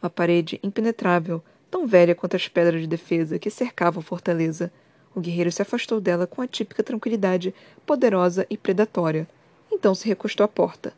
[0.00, 4.72] Uma parede impenetrável, tão velha quanto as pedras de defesa que cercavam a fortaleza.
[5.14, 7.52] O guerreiro se afastou dela com a típica tranquilidade
[7.84, 9.28] poderosa e predatória.
[9.70, 10.92] Então se recostou à porta.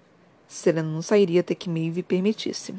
[0.46, 2.74] Selena não sairia até que Maeve permitisse.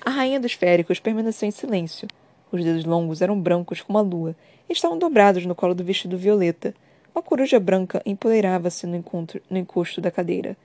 [0.00, 2.08] A rainha dos féricos permaneceu em silêncio.
[2.50, 4.34] Os dedos longos eram brancos como a lua
[4.68, 6.74] e estavam dobrados no colo do vestido violeta.
[7.14, 9.02] Uma coruja branca empoleirava-se no,
[9.50, 10.56] no encosto da cadeira.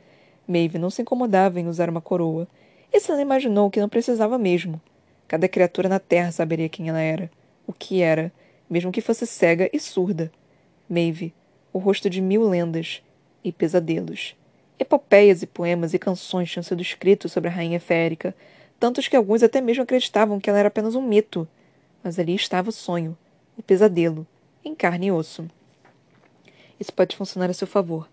[0.48, 2.48] Maeve não se incomodava em usar uma coroa.
[2.94, 4.82] E Selena imaginou que não precisava mesmo.
[5.28, 7.32] Cada criatura na Terra saberia quem ela era.
[7.66, 8.32] O que era,
[8.70, 10.32] mesmo que fosse cega e surda.
[10.90, 11.34] Maeve,
[11.72, 13.02] o rosto de mil lendas
[13.44, 14.36] e pesadelos.
[14.78, 18.36] Epopeias e poemas e canções tinham sido escritos sobre a rainha férica,
[18.80, 21.48] tantos que alguns até mesmo acreditavam que ela era apenas um mito.
[22.04, 23.18] Mas ali estava o sonho,
[23.58, 24.26] o pesadelo,
[24.64, 25.48] em carne e osso.
[26.80, 28.10] Isso pode funcionar a seu favor.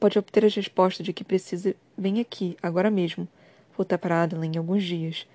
[0.00, 1.74] Pode obter as respostas de que precisa.
[1.96, 3.28] Vem aqui, agora mesmo.
[3.76, 5.26] Voltar para Adelaide em alguns dias.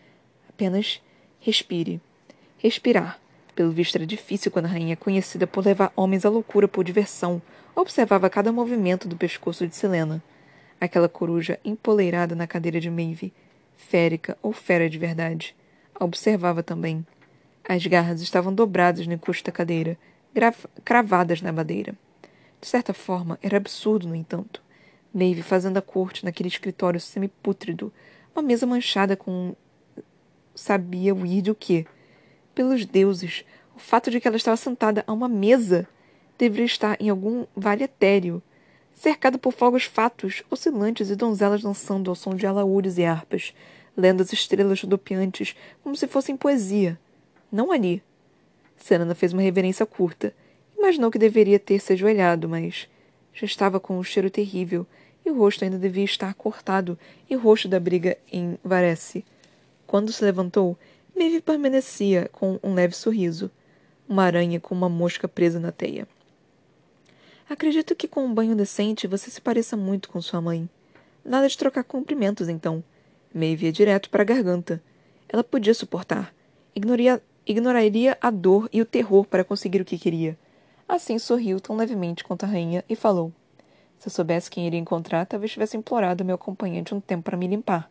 [0.49, 1.01] Apenas
[1.39, 2.01] respire.
[2.57, 3.19] Respirar.
[3.55, 7.41] Pelo visto era difícil quando a rainha, conhecida por levar homens à loucura por diversão,
[7.75, 10.23] observava cada movimento do pescoço de Selena.
[10.81, 13.31] Aquela coruja empoleirada na cadeira de Maeve,
[13.77, 15.55] férica ou fera de verdade,
[15.99, 17.05] observava também.
[17.67, 19.97] As garras estavam dobradas no encosto da cadeira,
[20.84, 21.95] cravadas na madeira.
[22.60, 24.62] De certa forma, era absurdo, no entanto.
[25.13, 27.91] Maeve fazendo a corte naquele escritório semipútrido,
[28.36, 29.56] uma mesa manchada com
[30.56, 31.86] sabia o ir de o quê.
[32.54, 33.45] Pelos deuses,
[33.76, 35.88] o fato de que ela estava sentada a uma mesa
[36.38, 38.41] deveria estar em algum vale etéreo,
[38.93, 43.54] cercado por fogos fatos, oscilantes e donzelas dançando ao som de alaúdes e harpas,
[43.95, 46.99] lendo as estrelas rodopiantes como se fossem poesia.
[47.53, 48.03] Não ali.
[48.75, 50.33] Serena fez uma reverência curta,
[50.83, 52.89] Imaginou que deveria ter se ajoelhado, mas
[53.33, 54.85] já estava com um cheiro terrível
[55.25, 59.23] e o rosto ainda devia estar cortado e roxo da briga em Varese.
[59.87, 60.77] Quando se levantou,
[61.15, 63.49] Maeve permanecia com um leve sorriso,
[64.09, 66.05] uma aranha com uma mosca presa na teia.
[67.49, 70.69] Acredito que com um banho decente você se pareça muito com sua mãe.
[71.23, 72.83] Nada de trocar cumprimentos, então.
[73.33, 74.83] Maeve ia direto para a garganta.
[75.29, 76.35] Ela podia suportar.
[76.75, 80.38] Ignoria, ignoraria a dor e o terror para conseguir o que queria.
[80.88, 83.32] Assim sorriu tão levemente quanto a rainha e falou:
[83.97, 87.47] Se eu soubesse quem iria encontrar, talvez tivesse implorado meu acompanhante um tempo para me
[87.47, 87.89] limpar.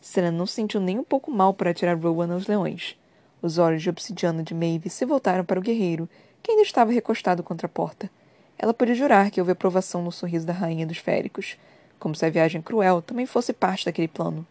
[0.00, 2.96] Serena não se sentiu nem um pouco mal por atirar Rowan aos leões.
[3.42, 6.08] Os olhos de obsidiana de Maeve se voltaram para o guerreiro,
[6.42, 8.10] que ainda estava recostado contra a porta.
[8.58, 11.56] Ela podia jurar que houve aprovação no sorriso da rainha dos féricos,
[11.98, 14.46] como se a viagem cruel também fosse parte daquele plano.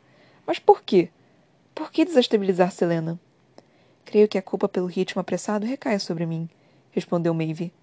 [0.45, 1.09] Mas por quê?
[1.73, 3.19] Por que desestabilizar Selena?
[4.05, 6.47] Creio que a culpa pelo ritmo apressado recaia sobre mim
[6.95, 7.73] respondeu Maeve.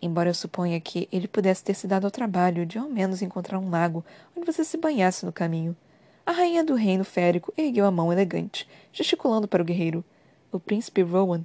[0.00, 3.58] Embora eu suponha que ele pudesse ter se dado ao trabalho de ao menos encontrar
[3.58, 4.04] um lago
[4.36, 5.76] onde você se banhasse no caminho.
[6.24, 10.04] A rainha do reino férico ergueu a mão elegante, gesticulando para o guerreiro.
[10.52, 11.44] O príncipe Rowan.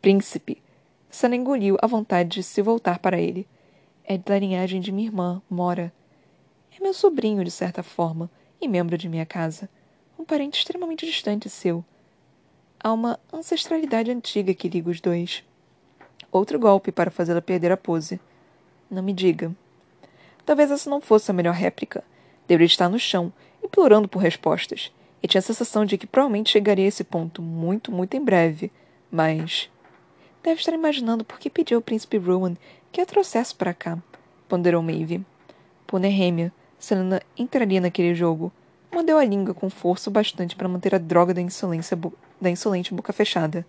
[0.00, 0.62] Príncipe!
[1.10, 3.46] Sana engoliu a vontade de se voltar para ele.
[4.04, 5.92] É da linhagem de minha irmã, Mora.
[6.74, 9.68] É meu sobrinho, de certa forma, e membro de minha casa.
[10.18, 11.84] Um parente extremamente distante seu.
[12.80, 15.42] Há uma ancestralidade antiga que liga os dois.
[16.30, 18.20] Outro golpe para fazê-la perder a pose.
[18.88, 19.52] Não me diga.
[20.46, 22.04] Talvez essa não fosse a melhor réplica.
[22.46, 23.32] Deveria estar no chão,
[23.64, 24.92] implorando por respostas.
[25.20, 28.70] E tinha a sensação de que provavelmente chegaria a esse ponto muito, muito em breve.
[29.10, 29.68] Mas.
[30.40, 32.54] Deve estar imaginando por que pediu ao príncipe Rowan
[32.92, 33.98] que a trouxesse para cá,
[34.48, 35.26] ponderou Maeve.
[35.84, 38.52] Por Nehemia, Selena entraria naquele jogo.
[38.92, 41.96] Mordeu a língua com força o bastante para manter a droga da insolência
[42.40, 43.66] da insolente boca fechada.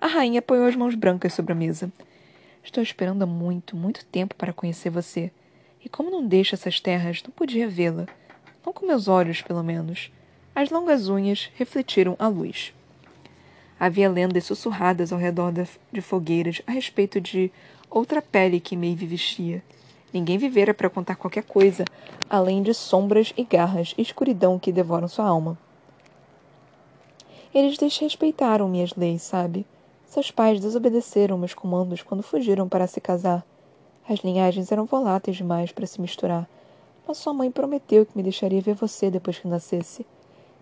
[0.00, 1.92] A rainha apoiou as mãos brancas sobre a mesa.
[2.62, 5.30] Estou esperando há muito, muito tempo para conhecer você.
[5.84, 8.06] E como não deixo essas terras, não podia vê-la.
[8.64, 10.12] Não com meus olhos, pelo menos.
[10.54, 12.74] As longas unhas refletiram a luz.
[13.78, 15.52] Havia lendas sussurradas ao redor
[15.92, 17.50] de fogueiras a respeito de
[17.88, 19.62] outra pele que Maeve vestia.
[20.12, 21.84] Ninguém vivera para contar qualquer coisa,
[22.28, 25.56] além de sombras e garras e escuridão que devoram sua alma.
[27.54, 29.66] Eles desrespeitaram minhas leis, sabe?
[30.04, 33.44] Seus pais desobedeceram meus comandos quando fugiram para se casar.
[34.08, 36.48] As linhagens eram voláteis demais para se misturar,
[37.06, 40.06] mas sua mãe prometeu que me deixaria ver você depois que nascesse.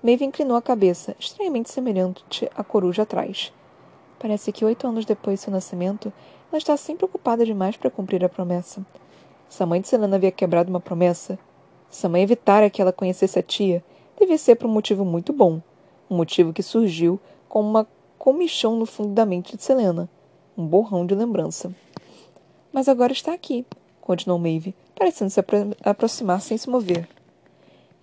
[0.02, 3.52] Maeve inclinou a cabeça, estranhamente semelhante à coruja atrás.
[4.18, 6.12] Parece que oito anos depois de seu nascimento,
[6.50, 8.84] ela está sempre ocupada demais para cumprir a promessa.
[9.48, 11.38] Se a mãe de Selena havia quebrado uma promessa,
[11.90, 13.84] se a mãe evitara que ela conhecesse a tia,
[14.18, 15.60] devia ser por um motivo muito bom.
[16.10, 17.86] Um motivo que surgiu como uma
[18.18, 20.08] comichão no fundo da mente de Selena,
[20.56, 21.74] um borrão de lembrança.
[22.72, 23.64] Mas agora está aqui,
[24.00, 27.08] continuou Maeve, parecendo se apro aproximar sem se mover.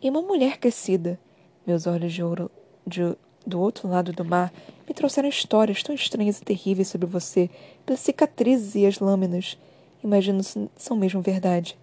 [0.01, 1.19] E uma mulher crescida.
[1.65, 2.51] Meus olhos de ouro
[2.85, 4.53] de, do outro lado do mar
[4.87, 7.49] me trouxeram histórias tão estranhas e terríveis sobre você,
[7.85, 9.57] pelas cicatrizes e as lâminas.
[10.03, 11.77] Imagino se são mesmo verdade.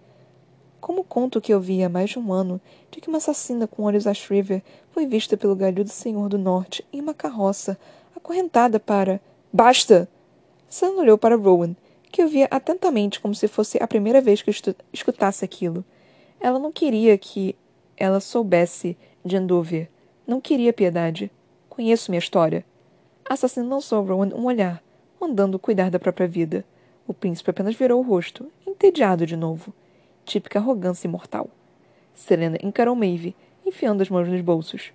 [0.81, 3.83] Como conto que eu vi há mais de um ano de que uma assassina com
[3.83, 7.77] olhos a Shriver foi vista pelo galhudo senhor do norte em uma carroça
[8.15, 9.21] acorrentada para
[9.53, 10.09] Basta!
[10.67, 11.75] Selena olhou para Rowan,
[12.11, 14.49] que ouvia atentamente como se fosse a primeira vez que
[14.91, 15.85] escutasse aquilo.
[16.39, 17.55] Ela não queria que
[17.95, 19.87] ela soubesse de Andover.
[20.25, 21.29] Não queria piedade.
[21.69, 22.65] Conheço minha história.
[23.29, 24.81] A assassina lançou a Rowan um olhar,
[25.19, 26.65] mandando cuidar da própria vida.
[27.07, 29.71] O príncipe apenas virou o rosto, entediado de novo.
[30.25, 31.49] Típica arrogância imortal.
[32.13, 34.93] Selena encarou Maeve, enfiando as mãos nos bolsos.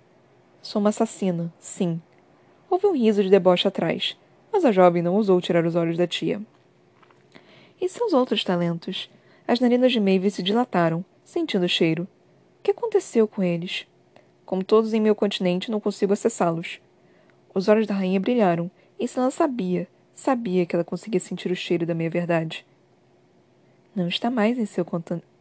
[0.61, 2.01] Sou uma assassina, sim.
[2.69, 4.17] Houve um riso de deboche atrás,
[4.51, 6.41] mas a jovem não ousou tirar os olhos da tia.
[7.79, 9.09] E seus outros talentos?
[9.47, 12.03] As narinas de Maeve se dilataram, sentindo o cheiro.
[12.03, 13.85] O que aconteceu com eles?
[14.45, 16.79] Como todos em meu continente, não consigo acessá-los.
[17.53, 21.85] Os olhos da rainha brilharam, e Selena sabia, sabia que ela conseguia sentir o cheiro
[21.85, 22.65] da meia-verdade.
[23.97, 24.85] Não está mais em seu,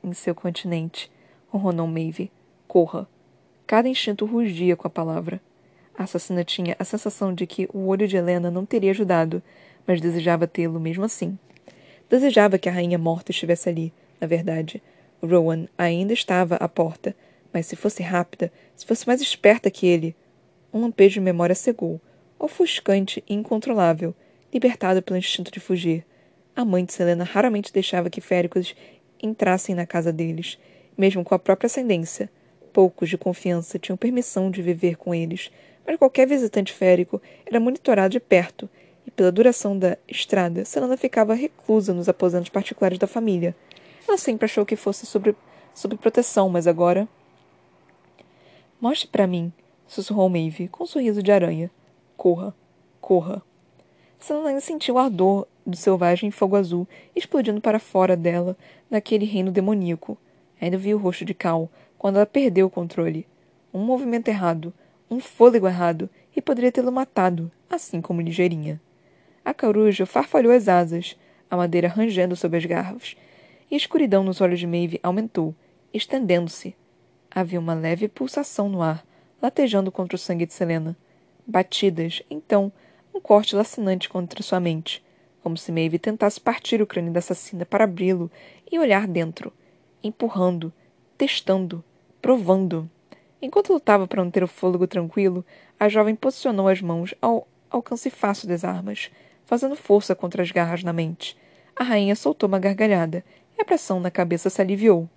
[0.03, 1.12] em seu continente,
[1.51, 2.33] ronronou Maeve.
[2.66, 3.07] Corra.
[3.66, 5.42] Cada instinto rugia com a palavra.
[5.95, 9.42] A assassina tinha a sensação de que o olho de Helena não teria ajudado,
[9.87, 11.38] mas desejava tê-lo mesmo assim.
[12.09, 14.83] Desejava que a rainha morta estivesse ali, na verdade.
[15.23, 17.14] Rowan ainda estava à porta,
[17.53, 20.16] mas se fosse rápida, se fosse mais esperta que ele.
[20.73, 22.01] Um lampejo de memória cegou,
[22.38, 24.14] ofuscante e incontrolável,
[24.51, 26.07] libertado pelo instinto de fugir.
[26.57, 28.75] A mãe de Selena raramente deixava que féricos
[29.23, 30.59] entrassem na casa deles,
[30.97, 32.31] mesmo com a própria ascendência.
[32.73, 35.51] Poucos de confiança tinham permissão de viver com eles,
[35.87, 38.71] mas qualquer visitante férico era monitorado de perto,
[39.07, 43.55] e pela duração da estrada, Selena ficava reclusa nos aposentos particulares da família.
[44.09, 45.37] Ela sempre achou que fosse sob,
[45.75, 47.07] sob proteção, mas agora.
[48.81, 49.53] Mostre para mim,
[49.87, 51.71] sussurrou Maeve, com um sorriso de aranha.
[52.16, 52.55] Corra,
[52.99, 53.42] corra.
[54.19, 58.57] Selena sentiu o ardor do selvagem fogo azul explodindo para fora dela,
[58.90, 60.16] naquele reino demoníaco.
[60.61, 63.26] Ainda viu o rosto de Cal, quando ela perdeu o controle.
[63.74, 64.72] Um movimento errado,
[65.11, 68.81] um fôlego errado, e poderia tê-lo matado, assim como ligeirinha.
[69.44, 71.16] A coruja farfalhou as asas,
[71.50, 73.16] a madeira rangendo sob as garras,
[73.70, 75.55] e a escuridão nos olhos de Maeve aumentou,
[75.92, 76.76] estendendo-se.
[77.31, 79.05] Havia uma leve pulsação no ar,
[79.40, 80.96] latejando contra o sangue de Selena.
[81.46, 82.72] Batidas, então,
[83.14, 85.02] um corte lacinante contra sua mente,
[85.47, 88.29] como se Maeve tentasse partir o crânio da assassina para abri-lo
[88.69, 89.53] e olhar dentro,
[90.03, 90.73] empurrando,
[91.17, 91.85] testando,
[92.21, 92.91] provando.
[93.41, 95.47] Enquanto lutava para manter o fôlego tranquilo,
[95.79, 99.09] a jovem posicionou as mãos ao alcance fácil das armas,
[99.45, 101.39] fazendo força contra as garras na mente.
[101.77, 103.25] A rainha soltou uma gargalhada
[103.57, 105.09] e a pressão na cabeça se aliviou.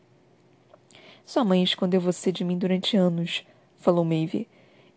[1.26, 3.44] Sua mãe escondeu você de mim durante anos,
[3.78, 4.48] falou Maeve.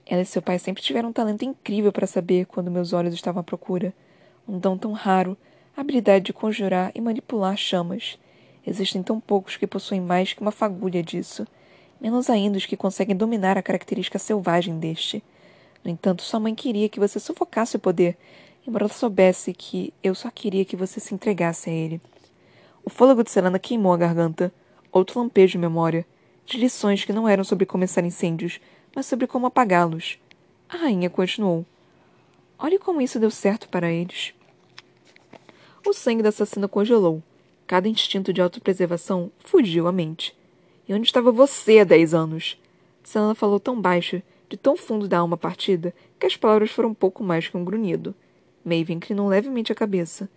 [0.04, 3.40] Ela e seu pai sempre tiveram um talento incrível para saber quando meus olhos estavam
[3.40, 3.94] à procura.
[4.48, 5.36] Um dom tão raro,
[5.76, 8.18] a habilidade de conjurar e manipular chamas.
[8.66, 11.46] Existem tão poucos que possuem mais que uma fagulha disso
[12.02, 15.22] menos ainda os que conseguem dominar a característica selvagem deste.
[15.84, 18.18] No entanto, sua mãe queria que você sufocasse o poder,
[18.66, 22.00] embora ela soubesse que eu só queria que você se entregasse a ele.
[22.84, 24.52] O fôlego de Selena queimou a garganta.
[24.90, 26.04] Outro lampejo de memória,
[26.44, 28.60] de lições que não eram sobre começar incêndios,
[28.94, 30.18] mas sobre como apagá-los.
[30.68, 31.64] A rainha continuou.
[32.64, 34.32] Olhe como isso deu certo para eles.
[35.84, 37.20] O sangue da assassina congelou.
[37.66, 40.32] Cada instinto de autopreservação fugiu à mente.
[40.88, 42.56] E onde estava você há dez anos?
[43.02, 47.24] Selena falou tão baixo, de tão fundo da alma partida, que as palavras foram pouco
[47.24, 48.14] mais que um grunhido.
[48.64, 50.30] Maeve inclinou levemente a cabeça.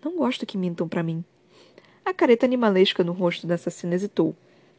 [0.00, 1.24] Não gosto que mintam para mim.
[2.04, 4.36] A careta animalesca no rosto da assassina hesitou,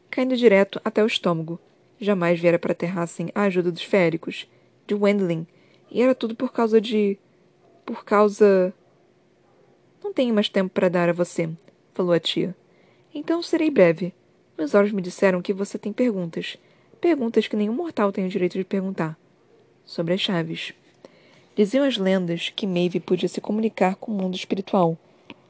[0.08, 1.60] caindo direto até o estômago.
[2.00, 4.48] Jamais viera para terra sem a ajuda dos féricos,
[4.86, 5.46] de Wendling,
[5.94, 7.16] e era tudo por causa de.
[7.86, 8.74] por causa.
[10.02, 11.48] Não tenho mais tempo para dar a você,
[11.94, 12.54] falou a tia.
[13.14, 14.12] Então serei breve.
[14.58, 16.58] Meus olhos me disseram que você tem perguntas.
[17.00, 19.16] Perguntas que nenhum mortal tem o direito de perguntar.
[19.86, 20.74] Sobre as chaves.
[21.54, 24.98] Diziam as lendas que Maeve podia se comunicar com o mundo espiritual.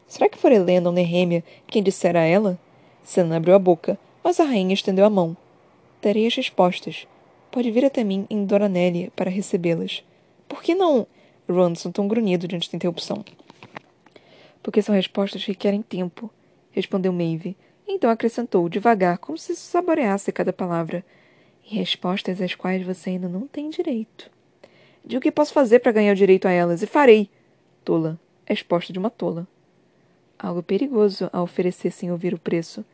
[0.07, 2.59] Será que fora Helena ou Nehemia quem dissera a ela?
[3.03, 5.35] Senna abriu a boca, mas a rainha estendeu a mão.
[6.03, 7.07] Terei as respostas.
[7.51, 10.05] Pode vir até mim em Doranelli para recebê-las.
[10.49, 11.07] Por que não?
[11.49, 13.25] Ronson tão grunhido diante da interrupção.
[14.63, 16.31] Porque são respostas que requerem tempo,
[16.71, 21.05] respondeu Maeve, então acrescentou, devagar, como se saboreasse cada palavra.
[21.71, 24.31] E respostas às quais você ainda não tem direito.
[25.05, 27.29] Diga o que posso fazer para ganhar o direito a elas, e farei.
[27.85, 28.19] Tola.
[28.47, 29.47] Resposta de uma tola.
[30.39, 32.85] Algo perigoso a oferecer sem ouvir o preço.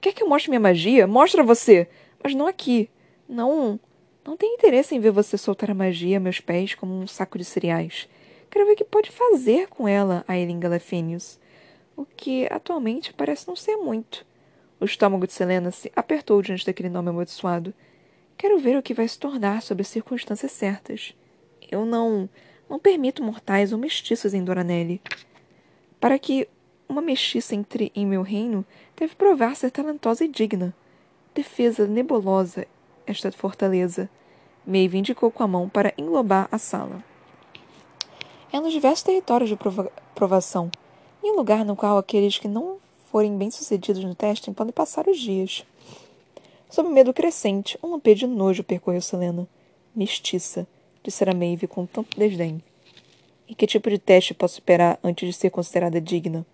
[0.00, 1.06] Quer que eu mostre minha magia?
[1.06, 1.88] Mostra você!
[2.22, 2.88] Mas não aqui.
[3.28, 3.78] Não.
[4.24, 7.38] Não tenho interesse em ver você soltar a magia a meus pés como um saco
[7.38, 8.08] de cereais.
[8.50, 11.38] Quero ver o que pode fazer com ela, Aileen Galafinius
[11.96, 14.26] o que atualmente parece não ser muito.
[14.80, 17.72] O estômago de Selena se apertou diante daquele nome amaldiçoado.
[18.36, 21.14] Quero ver o que vai se tornar sob as circunstâncias certas.
[21.70, 22.28] Eu não.
[22.68, 25.00] Não permito mortais ou mestiços em Doranelli.
[26.00, 26.48] Para que
[26.88, 28.64] uma mestiça entre em meu reino,
[28.96, 30.74] deve provar ser talentosa e digna.
[31.34, 32.66] Defesa nebulosa
[33.06, 34.08] esta fortaleza.
[34.66, 37.04] Maeve indicou com a mão para englobar a sala.
[38.52, 40.70] É nos diversos territórios de prova provação,
[41.22, 42.76] em um lugar no qual aqueles que não
[43.10, 45.64] forem bem-sucedidos no teste podem passar os dias.
[46.70, 49.46] Sob medo crescente, um lampejo de nojo percorreu Selena.
[49.94, 50.66] Mestiça,
[51.02, 52.62] dissera Maeve com tanto desdém.
[53.48, 56.44] E que tipo de teste posso esperar antes de ser considerada digna?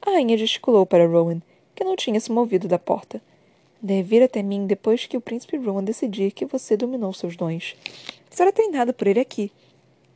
[0.00, 1.42] A rainha gesticulou para Rowan,
[1.74, 3.20] que não tinha se movido da porta.
[3.80, 7.76] Deve vir até mim depois que o príncipe Rowan decidir que você dominou seus dons.
[8.30, 9.50] Será treinada por ele aqui,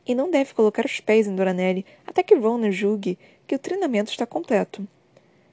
[0.05, 4.11] e não deve colocar os pés em Doranelli até que Ronan julgue que o treinamento
[4.11, 4.87] está completo.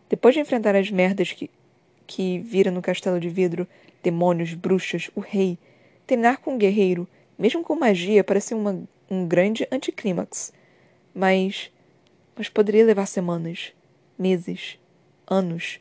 [0.08, 1.50] Depois de enfrentar as merdas que,
[2.06, 3.66] que vira no castelo de vidro,
[4.02, 5.58] demônios, bruxas, o rei,
[6.06, 7.06] treinar com um guerreiro,
[7.38, 10.52] mesmo com magia, parecia uma, um grande anticlímax.
[11.14, 11.70] Mas.
[12.34, 13.72] Mas poderia levar semanas,
[14.16, 14.78] meses,
[15.26, 15.80] anos.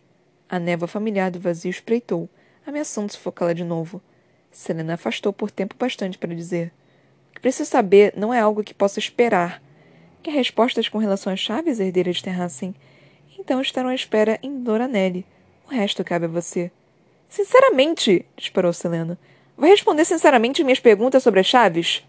[0.49, 2.29] A névoa familiar do vazio espreitou,
[2.65, 4.01] ameaçando sufocá-la de novo.
[4.51, 6.71] Selena afastou por tempo bastante para dizer:
[7.37, 9.61] que preciso saber não é algo que possa esperar.
[10.23, 12.73] Que respostas com relação às chaves herdeiras de Terracem?
[13.37, 15.23] Então estarão à espera em Doranelli.
[15.67, 16.71] O resto cabe a você.
[17.29, 19.19] Sinceramente, disparou Selena.
[19.55, 22.03] Vai responder sinceramente minhas perguntas sobre as chaves?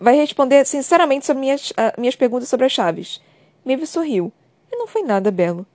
[0.00, 3.20] Vai responder sinceramente sobre minhas, uh, minhas perguntas sobre as chaves.
[3.64, 4.32] Maeve sorriu.
[4.72, 5.66] E não foi nada belo.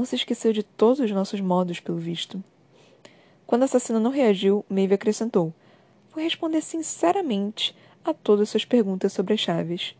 [0.00, 2.42] Não se esqueceu de todos os nossos modos, pelo visto.
[3.46, 5.52] Quando a assassina não reagiu, Maeve acrescentou.
[6.14, 9.94] Vou responder sinceramente a todas suas perguntas sobre as chaves.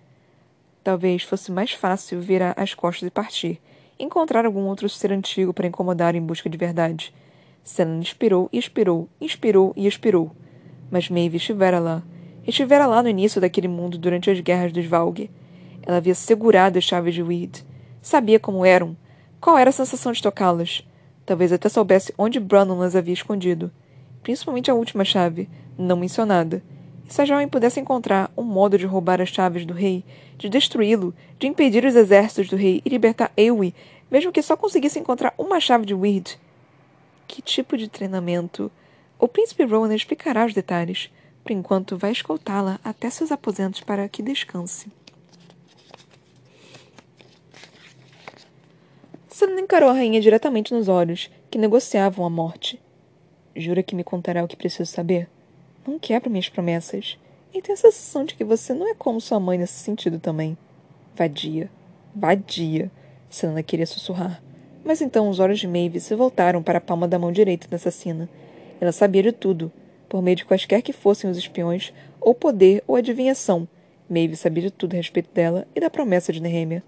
[0.82, 3.60] Talvez fosse mais fácil virar as costas e partir,
[3.98, 7.12] encontrar algum outro ser antigo para incomodar em busca de verdade.
[7.62, 10.34] Selena inspirou e expirou, inspirou e expirou.
[10.90, 12.02] Mas Maeve estivera lá.
[12.46, 15.30] Estivera lá no início daquele mundo durante as guerras dos Valg.
[15.82, 17.62] Ela havia segurado as chaves de Weed.
[18.00, 18.96] Sabia como eram.
[19.40, 20.84] Qual era a sensação de tocá-las.
[21.24, 23.70] Talvez até soubesse onde Brannon as havia escondido.
[24.22, 26.62] Principalmente a última chave, não mencionada.
[27.08, 30.04] E se a jovem pudesse encontrar um modo de roubar as chaves do rei,
[30.36, 33.72] de destruí-lo, de impedir os exércitos do rei e libertar Eowyn,
[34.10, 36.38] mesmo que só conseguisse encontrar uma chave de Weird.
[37.26, 38.70] Que tipo de treinamento?
[39.18, 41.10] O príncipe Rowan explicará os detalhes.
[41.42, 44.92] Por enquanto, vai escoltá-la até seus aposentos para que descanse.
[49.40, 52.78] Selena encarou a rainha diretamente nos olhos, que negociavam a morte.
[53.56, 55.30] Jura que me contará o que preciso saber?
[55.86, 57.18] Não quebra minhas promessas.
[57.54, 60.58] E tenho a sensação de que você não é como sua mãe nesse sentido também.
[61.16, 61.70] Vadia.
[62.14, 62.90] Vadia.
[63.30, 64.42] Selena queria sussurrar.
[64.84, 67.76] Mas então os olhos de Maeve se voltaram para a palma da mão direita da
[67.76, 68.28] assassina.
[68.78, 69.72] Ela sabia de tudo,
[70.06, 73.66] por meio de quaisquer que fossem os espiões, ou poder ou adivinhação.
[74.06, 76.84] Maeve sabia de tudo a respeito dela e da promessa de Nehemia.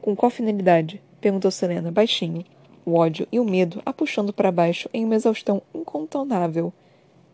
[0.00, 1.02] Com qual finalidade?
[1.20, 2.44] perguntou Selena, baixinho,
[2.84, 6.72] o ódio e o medo a puxando para baixo em uma exaustão incontornável.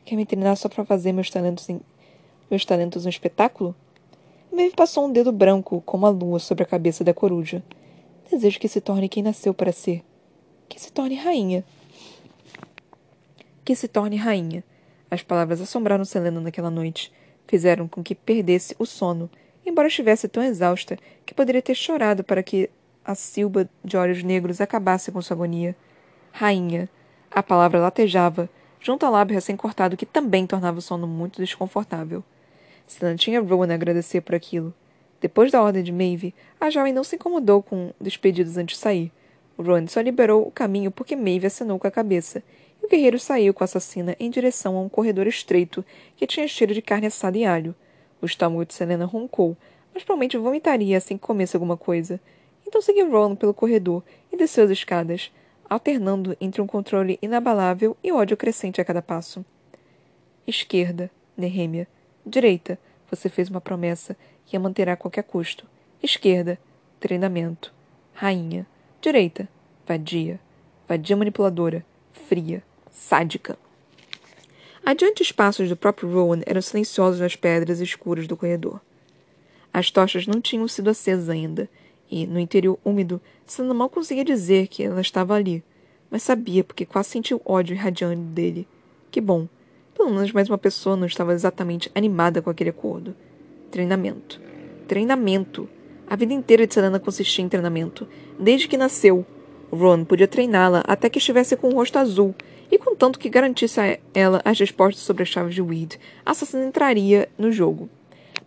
[0.05, 1.81] Quer me treinar só para fazer meus talentos em...
[2.51, 3.75] meus talentos um espetáculo?
[4.53, 7.63] Maeve passou um dedo branco, como a lua, sobre a cabeça da coruja.
[8.31, 10.03] Desejo que se torne quem nasceu para ser.
[10.69, 11.65] Que se torne rainha.
[13.65, 14.65] Que se torne rainha.
[15.11, 17.13] As palavras assombraram Selena naquela noite.
[17.47, 19.31] Fizeram com que perdesse o sono,
[19.67, 20.97] embora estivesse tão exausta
[21.27, 22.71] que poderia ter chorado para que
[23.05, 25.77] a silba de olhos negros acabasse com sua agonia.
[26.33, 26.89] Rainha.
[27.31, 28.49] A palavra latejava,
[28.81, 32.23] junto ao lábio recém-cortado que também tornava o sono muito desconfortável.
[32.87, 34.73] Stan tinha Rowan a agradecer por aquilo.
[35.21, 39.13] Depois da ordem de Maeve, a jovem não se incomodou com despedidos antes de sair.
[39.59, 42.43] Rowan só liberou o caminho porque Maeve acenou com a cabeça,
[42.83, 45.85] e o guerreiro saiu com a assassina em direção a um corredor estreito
[46.17, 47.75] que tinha cheiro de carne assada e alho.
[48.27, 49.57] O estômago de Selena roncou,
[49.95, 52.21] mas provavelmente vomitaria assim que comesse alguma coisa.
[52.67, 54.03] Então seguiu Rowan pelo corredor
[54.33, 55.31] e desceu as escadas,
[55.71, 59.45] alternando entre um controle inabalável e ódio crescente a cada passo.
[60.45, 61.87] Esquerda, Nehemia.
[62.27, 64.17] Direita, você fez uma promessa
[64.53, 65.65] e a manterá a qualquer custo.
[66.03, 66.59] Esquerda,
[66.99, 67.73] treinamento.
[68.13, 68.67] Rainha.
[69.01, 69.49] Direita,
[69.87, 70.41] vadia.
[70.89, 72.61] Vadia manipuladora, fria,
[72.91, 73.57] sádica.
[74.87, 78.81] Adiante os passos do próprio Rowan eram silenciosos nas pedras escuras do corredor.
[79.73, 81.69] As tochas não tinham sido acesas ainda,
[82.09, 85.61] e, no interior úmido, Sana mal conseguia dizer que ela estava ali,
[86.09, 88.65] mas sabia porque quase sentiu ódio irradiando dele.
[89.11, 89.49] Que bom.
[89.93, 93.13] Pelo menos mais uma pessoa não estava exatamente animada com aquele acordo.
[93.73, 94.41] Treinamento.
[94.87, 95.69] Treinamento.
[96.07, 98.07] A vida inteira de Selena consistia em treinamento.
[98.39, 99.27] Desde que nasceu.
[99.69, 102.37] Ron podia treiná-la até que estivesse com o rosto azul,
[102.71, 106.65] e contanto que garantisse a ela as respostas sobre as chaves de Weed, a assassina
[106.65, 107.89] entraria no jogo.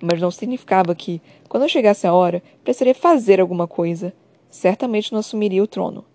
[0.01, 4.13] mas não significava que, quando chegasse a hora, precisaria fazer alguma coisa.
[4.49, 6.05] Certamente não assumiria o trono.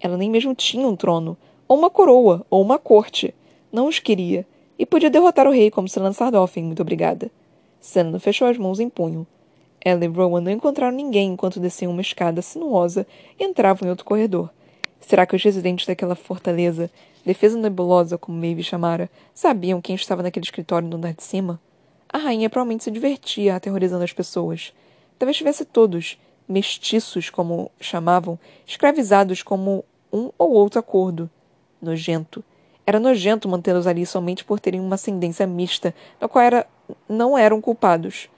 [0.00, 1.36] Ela nem mesmo tinha um trono,
[1.66, 3.34] ou uma coroa, ou uma corte.
[3.70, 4.46] Não os queria,
[4.78, 7.30] e podia derrotar o rei como Selena Sardoffen, muito obrigada.
[7.80, 9.26] Selena fechou as mãos em punho.
[9.80, 13.06] Ela e Rowan não encontraram ninguém enquanto desciam uma escada sinuosa
[13.38, 14.50] e entravam em outro corredor.
[15.00, 16.90] Será que os residentes daquela fortaleza,
[17.24, 21.60] defesa nebulosa como Maeve chamara, sabiam quem estava naquele escritório no andar de cima?
[22.08, 24.72] A rainha provavelmente se divertia aterrorizando as pessoas.
[25.18, 31.28] Talvez tivesse todos, mestiços como chamavam, escravizados como um ou outro acordo.
[31.80, 32.42] Nojento.
[32.86, 36.66] Era nojento mantê-los ali somente por terem uma ascendência mista, na qual era,
[37.06, 38.30] não eram culpados.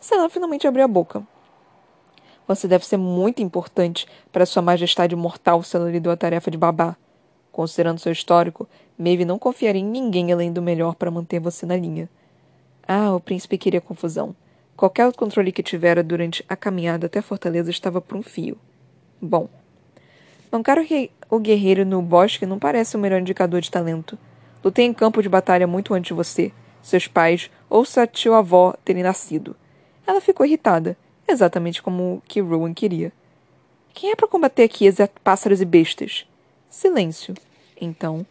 [0.00, 1.22] Senna finalmente abriu a boca.
[2.46, 6.50] Você deve ser muito importante para Sua Majestade Mortal se ela lhe deu a tarefa
[6.50, 6.96] de babá.
[7.58, 11.76] Considerando seu histórico, Maeve não confiaria em ninguém além do melhor para manter você na
[11.76, 12.08] linha.
[12.86, 14.32] Ah, o príncipe queria confusão.
[14.76, 18.56] Qualquer controle que tivera durante a caminhada até a fortaleza estava por um fio.
[19.20, 19.48] Bom,
[20.52, 20.78] Mancar
[21.28, 24.16] o guerreiro no bosque não parece o melhor indicador de talento.
[24.62, 29.02] Lutei em campo de batalha muito antes de você, seus pais ou sua tio-avó terem
[29.02, 29.56] nascido.
[30.06, 30.96] Ela ficou irritada,
[31.26, 33.12] exatamente como que Rowan queria.
[33.92, 34.88] Quem é para combater aqui
[35.24, 36.24] pássaros e bestas?
[36.70, 37.34] Silêncio.
[37.80, 38.26] Então.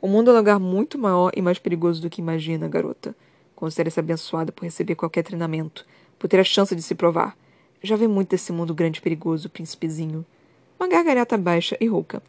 [0.00, 3.14] O mundo é um lugar muito maior e mais perigoso do que imagina, garota.
[3.54, 5.84] Considere-se abençoada por receber qualquer treinamento,
[6.18, 7.36] por ter a chance de se provar.
[7.82, 10.24] Já vi muito desse mundo grande e perigoso, príncipezinho.
[10.78, 12.22] Uma gargalhada baixa e rouca.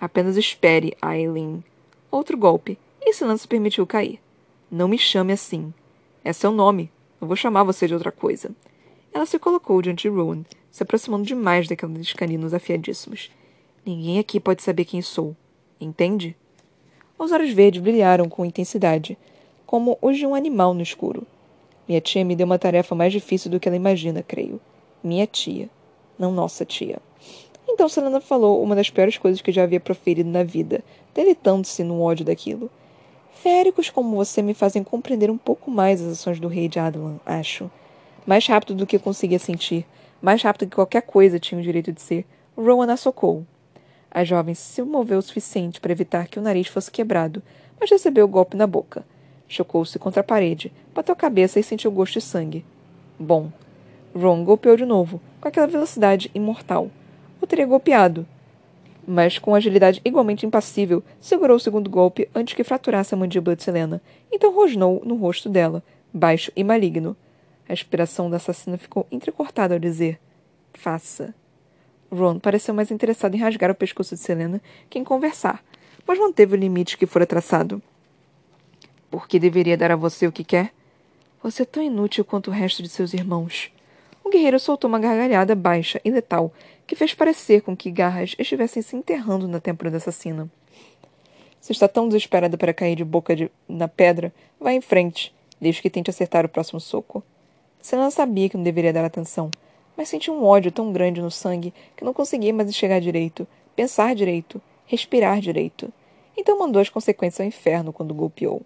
[0.00, 1.62] Apenas espere, Aileen.
[2.10, 4.20] Outro golpe, e Silan se permitiu cair.
[4.70, 5.72] Não me chame assim.
[6.24, 6.90] É seu nome.
[7.20, 8.50] Não vou chamar você de outra coisa.
[9.12, 13.30] Ela se colocou diante de Rowan, se aproximando demais daqueles caninos afiadíssimos.
[13.84, 15.34] Ninguém aqui pode saber quem sou.
[15.80, 16.36] Entende?
[17.18, 19.18] Os olhos verdes brilharam com intensidade,
[19.66, 21.26] como os de um animal no escuro.
[21.88, 24.60] Minha tia me deu uma tarefa mais difícil do que ela imagina, creio.
[25.02, 25.68] Minha tia.
[26.18, 26.98] Não nossa tia.
[27.68, 30.82] Então Selena falou uma das piores coisas que já havia proferido na vida,
[31.14, 32.70] deleitando-se no ódio daquilo.
[33.32, 37.20] Féricos como você me fazem compreender um pouco mais as ações do rei de Adelan,
[37.24, 37.70] acho.
[38.26, 39.86] Mais rápido do que eu conseguia sentir,
[40.20, 42.26] mais rápido que qualquer coisa tinha o direito de ser,
[42.56, 43.46] Rowan a socou.
[44.10, 47.42] A jovem se moveu o suficiente para evitar que o nariz fosse quebrado,
[47.78, 49.04] mas recebeu o golpe na boca.
[49.48, 52.64] Chocou-se contra a parede, bateu a cabeça e sentiu gosto de sangue.
[53.18, 53.50] Bom.
[54.14, 56.90] Ron golpeou de novo, com aquela velocidade imortal
[57.40, 58.26] o teria golpeado.
[59.06, 63.62] Mas, com agilidade igualmente impassível, segurou o segundo golpe antes que fraturasse a mandíbula de
[63.62, 65.82] Selena, então rosnou no rosto dela,
[66.12, 67.16] baixo e maligno.
[67.66, 70.18] A respiração da assassina ficou entrecortada ao dizer:
[70.74, 71.34] Faça.
[72.10, 75.62] Ron pareceu mais interessado em rasgar o pescoço de Selena que em conversar,
[76.06, 77.82] mas manteve o limite que fora traçado.
[79.10, 80.72] Por que deveria dar a você o que quer?
[81.42, 83.70] Você é tão inútil quanto o resto de seus irmãos.
[84.24, 86.52] O guerreiro soltou uma gargalhada baixa e letal
[86.86, 90.50] que fez parecer com que garras estivessem se enterrando na têmpora da assassina.
[91.60, 95.82] Se está tão desesperada para cair de boca de, na pedra, vá em frente, desde
[95.82, 97.22] que tente acertar o próximo soco.
[97.80, 99.50] Senna sabia que não deveria dar atenção,
[99.98, 103.44] mas sentiu um ódio tão grande no sangue que não conseguia mais enxergar direito,
[103.74, 105.92] pensar direito, respirar direito.
[106.36, 108.62] Então mandou as consequências ao inferno quando golpeou.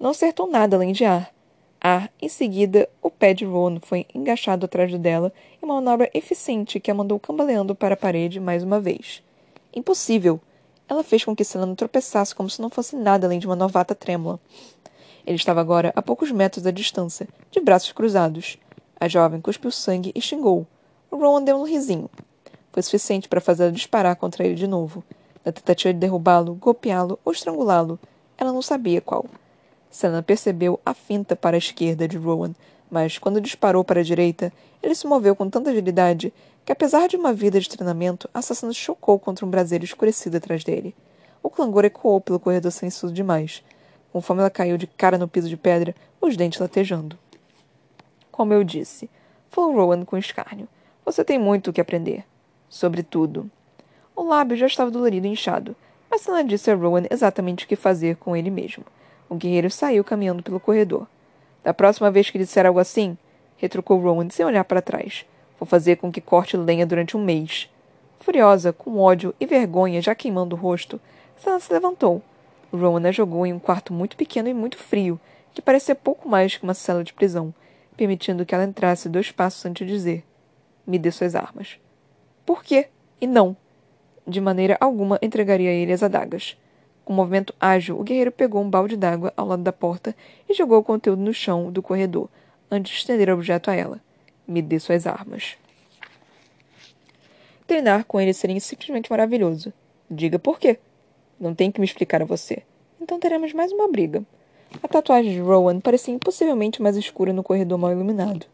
[0.00, 1.30] Não acertou nada além de ar,
[1.78, 2.10] ar.
[2.20, 5.30] Em seguida, o pé de Ron foi engaixado atrás dela
[5.60, 9.22] em uma manobra eficiente que a mandou cambaleando para a parede mais uma vez.
[9.74, 10.40] Impossível!
[10.88, 13.94] Ela fez com que Selena tropeçasse como se não fosse nada além de uma novata
[13.94, 14.40] trêmula.
[15.26, 18.56] Ele estava agora a poucos metros da distância, de braços cruzados.
[19.00, 20.66] A jovem cuspiu sangue e xingou.
[21.10, 22.10] Ron deu um risinho.
[22.72, 25.04] Foi suficiente para fazê-la disparar contra ele de novo.
[25.44, 27.98] Na tentativa de derrubá-lo, golpeá-lo ou estrangulá-lo.
[28.36, 29.24] Ela não sabia qual.
[29.88, 32.54] Selena percebeu a finta para a esquerda de Rowan,
[32.90, 36.32] mas quando disparou para a direita, ele se moveu com tanta agilidade
[36.64, 40.64] que, apesar de uma vida de treinamento, a assassina chocou contra um braseiro escurecido atrás
[40.64, 40.94] dele.
[41.40, 43.62] O clangor ecoou pelo corredor silencioso demais.
[44.12, 47.16] Conforme ela caiu de cara no piso de pedra, os dentes latejando.
[48.38, 49.10] Como eu disse,
[49.50, 50.68] falou Rowan com escárnio,
[51.04, 52.24] você tem muito o que aprender.
[52.68, 53.50] Sobretudo.
[54.14, 55.74] O lábio já estava dolorido e inchado,
[56.08, 58.84] mas ela disse a Rowan exatamente o que fazer com ele mesmo.
[59.28, 61.08] O guerreiro saiu caminhando pelo corredor.
[61.64, 63.18] Da próxima vez que disser algo assim,
[63.56, 65.26] retrucou Rowan sem olhar para trás.
[65.58, 67.68] Vou fazer com que corte lenha durante um mês.
[68.20, 71.00] Furiosa, com ódio e vergonha já queimando o rosto,
[71.38, 72.22] Sana se levantou.
[72.72, 75.18] Rowan a jogou em um quarto muito pequeno e muito frio,
[75.52, 77.52] que parecia pouco mais que uma cela de prisão,
[77.98, 80.24] permitindo que ela entrasse dois passos antes de dizer:
[80.86, 81.78] Me dê suas armas.
[82.46, 82.88] Por quê?
[83.20, 83.54] E não.
[84.26, 86.56] De maneira alguma entregaria ele as adagas.
[87.04, 90.14] Com um movimento ágil, o guerreiro pegou um balde d'água ao lado da porta
[90.48, 92.28] e jogou o conteúdo no chão do corredor,
[92.70, 94.00] antes de estender o objeto a ela.
[94.46, 95.56] Me dê suas armas.
[97.66, 99.72] Treinar com ele seria simplesmente maravilhoso.
[100.10, 100.78] Diga por quê.
[101.40, 102.62] Não tem que me explicar a você.
[103.00, 104.22] Então teremos mais uma briga.
[104.82, 108.46] A tatuagem de Rowan parecia impossivelmente mais escura no corredor mal iluminado,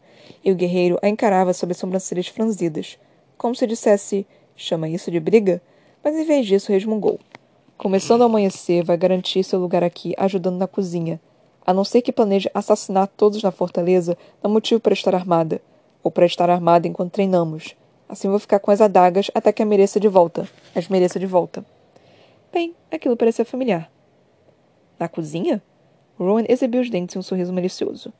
[0.43, 2.97] e o guerreiro a encarava sob as sobrancelhas franzidas,
[3.37, 5.61] como se dissesse: chama isso de briga?
[6.03, 7.19] Mas em vez disso resmungou.
[7.77, 11.19] Começando a amanhecer, vai garantir seu lugar aqui, ajudando na cozinha.
[11.65, 15.61] A não ser que planeje assassinar todos na fortaleza, não motivo para estar armada.
[16.01, 17.75] Ou para estar armada enquanto treinamos.
[18.07, 20.47] Assim vou ficar com as adagas até que a mereça de volta.
[20.73, 21.65] As mereça de volta.
[22.53, 23.91] Bem, aquilo parecia familiar.
[24.97, 25.61] Na cozinha?
[26.17, 28.13] Rowan exibiu os dentes em um sorriso malicioso.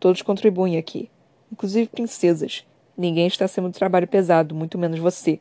[0.00, 1.10] Todos contribuem aqui,
[1.52, 2.66] inclusive princesas.
[2.96, 5.38] Ninguém está acima do trabalho pesado, muito menos você.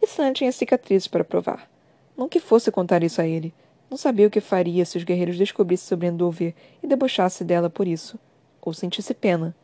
[0.00, 1.70] E Sam tinha cicatrizes para provar.
[2.16, 3.54] Não que fosse contar isso a ele.
[3.90, 7.86] Não sabia o que faria se os guerreiros descobrissem sobre Andover e debochasse dela por
[7.86, 8.18] isso.
[8.60, 9.54] Ou sentisse pena.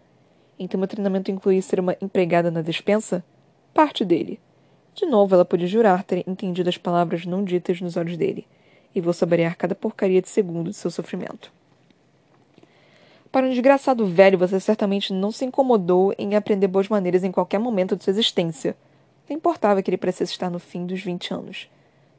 [0.59, 3.24] Então meu treinamento incluía ser uma empregada na despensa?
[3.72, 4.39] Parte dele.
[4.95, 8.47] De novo, ela pôde jurar ter entendido as palavras não ditas nos olhos dele.
[8.95, 11.53] E vou saborear cada porcaria de segundo de seu sofrimento.
[13.31, 17.59] Para um desgraçado velho, você certamente não se incomodou em aprender boas maneiras em qualquer
[17.59, 18.74] momento de sua existência.
[19.29, 21.68] Não importava que ele parecesse estar no fim dos vinte anos.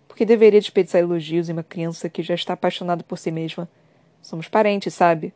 [0.08, 3.68] Porque deveria desperdiçar elogios em uma criança que já está apaixonada por si mesma.
[4.22, 5.34] Somos parentes, sabe?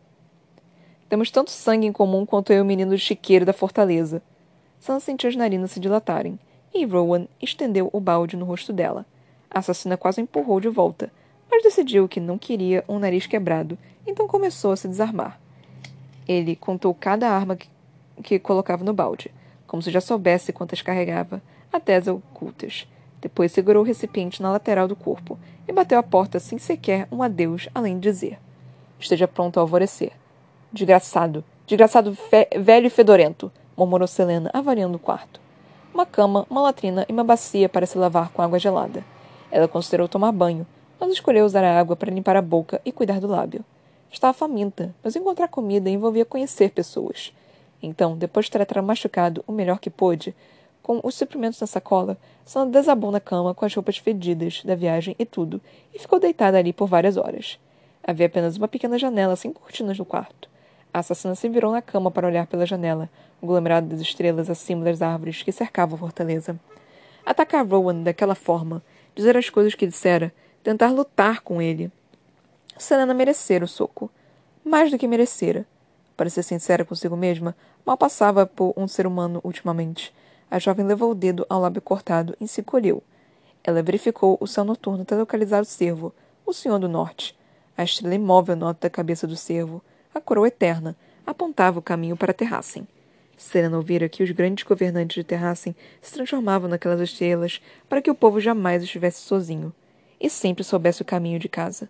[1.10, 4.22] Temos tanto sangue em comum quanto eu e o menino chiqueiro da fortaleza.
[4.80, 6.38] Sam sentiu as narinas se dilatarem,
[6.74, 9.06] e Rowan estendeu o balde no rosto dela.
[9.50, 11.12] A assassina quase o empurrou de volta,
[11.50, 15.43] mas decidiu que não queria um nariz quebrado, então começou a se desarmar.
[16.28, 17.68] Ele contou cada arma que,
[18.24, 19.32] que colocava no balde,
[19.68, 22.88] como se já soubesse quantas carregava, até as ocultas.
[23.22, 27.24] Depois segurou o recipiente na lateral do corpo e bateu a porta sem sequer um
[27.24, 28.40] adeus, além de dizer:
[29.00, 30.12] Esteja pronto ao alvorecer.
[30.72, 32.18] Desgraçado, desgraçado
[32.60, 35.40] velho e fedorento, murmurou Selena, avaliando o quarto.
[35.94, 39.04] Uma cama, uma latrina e uma bacia para se lavar com água gelada.
[39.52, 40.66] Ela considerou tomar banho,
[41.00, 43.64] mas escolheu usar a água para limpar a boca e cuidar do lábio.
[44.14, 47.34] Estava faminta, mas encontrar comida envolvia conhecer pessoas.
[47.82, 50.36] Então, depois de tratar o machucado o melhor que pôde,
[50.84, 55.16] com os suprimentos na sacola, Sana desabou na cama com as roupas fedidas da viagem
[55.18, 55.60] e tudo,
[55.92, 57.60] e ficou deitada ali por várias horas.
[58.06, 60.48] Havia apenas uma pequena janela sem cortinas no quarto.
[60.94, 63.10] A assassina se virou na cama para olhar pela janela,
[63.42, 66.58] o aglomerado das estrelas acima das árvores que cercavam a fortaleza.
[67.26, 68.84] Atacar Rowan daquela forma,
[69.16, 71.92] dizer as coisas que dissera, tentar lutar com ele,
[72.78, 74.10] Selena merecera o soco.
[74.64, 75.66] Mais do que merecera.
[76.16, 77.56] Para ser sincera consigo mesma,
[77.86, 80.14] mal passava por um ser humano ultimamente.
[80.50, 83.04] A jovem levou o dedo ao lábio cortado e se encolheu.
[83.64, 86.14] Ela verificou o céu noturno até localizar o cervo,
[86.46, 87.38] o Senhor do Norte.
[87.78, 89.82] A estrela imóvel alto da cabeça do cervo,
[90.14, 90.96] a coroa eterna,
[91.26, 92.88] apontava o caminho para Terrassen.
[93.36, 98.16] Selena ouvira que os grandes governantes de Terrassen se transformavam naquelas estrelas para que o
[98.16, 99.74] povo jamais estivesse sozinho
[100.20, 101.90] e sempre soubesse o caminho de casa.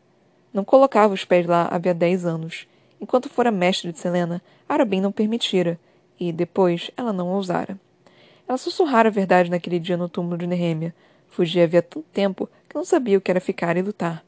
[0.54, 2.68] Não colocava os pés lá havia dez anos.
[3.02, 5.80] Enquanto fora mestre de Selena, Arabim não permitira,
[6.20, 7.78] e, depois, ela não ousara.
[8.48, 10.94] Ela sussurrara a verdade naquele dia no túmulo de Nehemia.
[11.28, 14.24] Fugia havia tanto tempo que não sabia o que era ficar e lutar.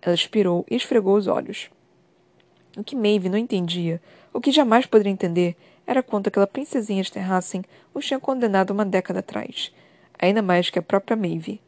[0.00, 1.70] Ela expirou e esfregou os olhos.
[2.76, 4.00] O que Maeve não entendia,
[4.32, 5.56] o que jamais poderia entender,
[5.86, 7.62] era quanto aquela princesinha de Terrassen
[7.92, 9.72] os tinha condenado uma década atrás.
[10.18, 11.60] Ainda mais que a própria Maeve.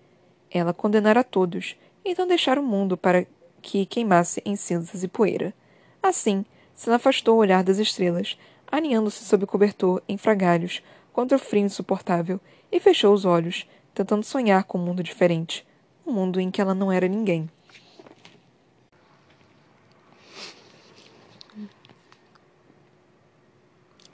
[0.50, 3.26] Ela condenara todos, então deixara o mundo para
[3.66, 5.52] que queimasse em cinzas e poeira.
[6.00, 8.38] Assim, se afastou o olhar das estrelas,
[8.70, 10.80] aninhando-se sob o cobertor em fragalhos
[11.12, 12.40] contra o frio insuportável,
[12.70, 15.66] e fechou os olhos, tentando sonhar com um mundo diferente,
[16.06, 17.50] um mundo em que ela não era ninguém.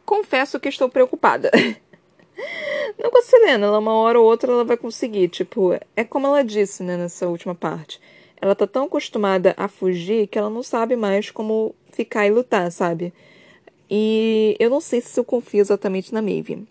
[0.07, 1.51] Confesso que estou preocupada.
[2.99, 5.29] Não com a Selena, ela uma hora ou outra ela vai conseguir.
[5.29, 8.01] Tipo, é como ela disse, né, nessa última parte.
[8.43, 12.73] Ela tá tão acostumada a fugir que ela não sabe mais como ficar e lutar,
[12.73, 13.15] sabe?
[13.89, 16.67] E eu não sei se eu confio exatamente na Maeve.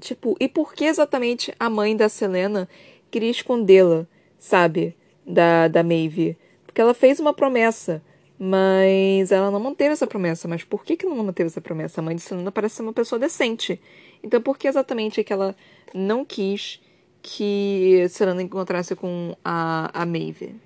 [0.00, 2.68] Tipo, e por que exatamente a mãe da Selena
[3.12, 4.08] queria escondê-la,
[4.40, 4.96] sabe?
[5.24, 6.36] Da, da Maeve?
[6.66, 8.02] Porque ela fez uma promessa,
[8.36, 10.48] mas ela não manteve essa promessa.
[10.48, 12.00] Mas por que, que não manteve essa promessa?
[12.00, 13.80] A mãe de Selena parece ser uma pessoa decente.
[14.20, 15.54] Então por que exatamente é que ela
[15.94, 16.80] não quis
[17.22, 20.56] que Selena encontrasse com a, a Maeve?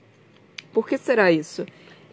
[0.76, 1.64] Por que será isso?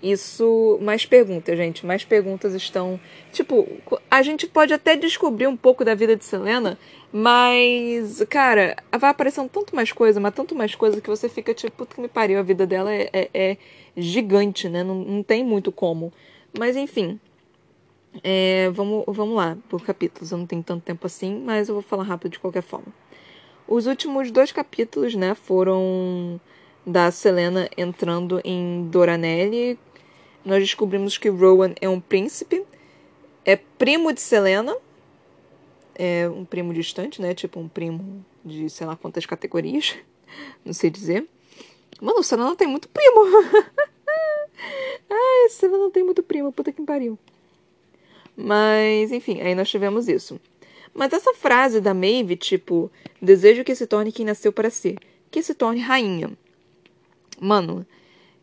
[0.01, 1.86] Isso, mais perguntas, gente.
[1.86, 2.97] Mais perguntas estão.
[3.30, 3.68] Tipo,
[4.09, 6.80] a gente pode até descobrir um pouco da vida de Selena,
[7.11, 11.76] mas, cara, vai aparecendo tanto mais coisa, mas tanto mais coisa que você fica tipo,
[11.76, 13.57] puta que me pariu, a vida dela é, é, é
[13.97, 14.82] gigante, né?
[14.82, 16.14] Não, não tem muito como.
[16.57, 17.20] Mas enfim.
[18.24, 20.32] É, vamos, vamos lá, por capítulos.
[20.32, 22.93] Eu não tenho tanto tempo assim, mas eu vou falar rápido de qualquer forma.
[23.68, 26.39] Os últimos dois capítulos, né, foram
[26.86, 29.80] da Selena entrando em Doranelli.
[30.44, 32.66] Nós descobrimos que Rowan é um príncipe,
[33.46, 34.76] é primo de Selena,
[35.96, 37.34] é um primo distante, né?
[37.34, 39.96] Tipo um primo de sei lá quantas categorias,
[40.66, 41.28] não sei dizer.
[42.02, 43.22] Mano, Selena tem muito primo.
[45.10, 47.18] Ai, Selena tem muito primo, puta que pariu.
[48.36, 50.40] Mas, enfim, aí nós tivemos isso.
[50.94, 54.98] Mas essa frase da Maeve, tipo, desejo que se torne quem nasceu para ser,
[55.32, 56.32] que se torne rainha.
[57.40, 57.86] Mano,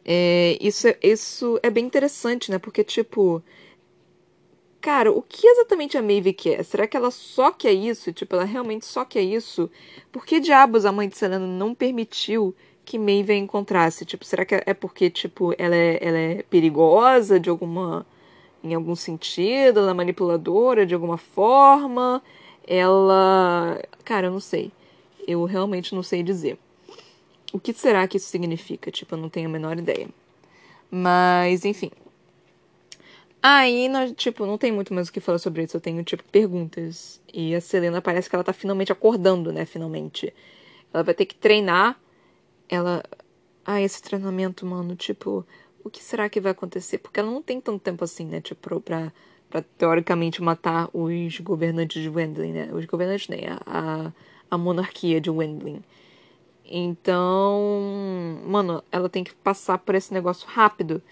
[0.05, 2.59] é, isso, é, isso é bem interessante, né?
[2.59, 3.43] Porque, tipo,
[4.81, 6.65] cara, o que exatamente a Maeve quer?
[6.65, 8.13] Será que ela só quer isso?
[8.13, 9.71] Tipo, ela realmente só quer isso?
[10.13, 14.05] Por que diabos a mãe de Selena não permitiu que Maeve a encontrasse?
[14.05, 18.07] Tipo, será que é porque, tipo, ela é, ela é perigosa de alguma
[18.63, 22.23] em algum sentido, ela é manipuladora de alguma forma,
[22.67, 23.81] ela.
[24.05, 24.71] Cara, eu não sei.
[25.27, 26.59] Eu realmente não sei dizer.
[27.53, 28.91] O que será que isso significa?
[28.91, 30.09] Tipo, eu não tenho a menor ideia.
[30.91, 31.91] Mas, enfim.
[33.43, 35.77] Aí, nós, tipo, não tem muito mais o que falar sobre isso.
[35.77, 37.21] Eu tenho, tipo, perguntas.
[37.33, 39.65] E a Selena parece que ela tá finalmente acordando, né?
[39.65, 40.33] Finalmente.
[40.93, 41.99] Ela vai ter que treinar.
[42.69, 43.03] Ela.
[43.65, 45.47] Ah, esse treinamento, mano, tipo
[45.85, 46.99] o que será que vai acontecer?
[46.99, 48.41] Porque ela não tem tanto tempo assim, né?
[48.41, 49.13] Tipo, pra,
[49.49, 52.71] pra teoricamente matar os governantes de Wendling, né?
[52.73, 54.13] Os governantes nem, a,
[54.51, 55.83] a monarquia de Wendling.
[56.71, 61.03] Então, mano, ela tem que passar por esse negócio rápido.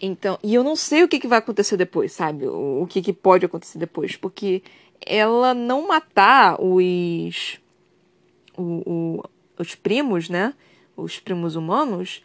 [0.00, 2.46] Então, e eu não sei o que, que vai acontecer depois, sabe?
[2.46, 4.16] O, o que, que pode acontecer depois.
[4.16, 4.62] Porque
[5.00, 7.60] ela não matar os.
[8.56, 9.24] O, o,
[9.58, 10.54] os primos, né?
[10.96, 12.22] Os primos humanos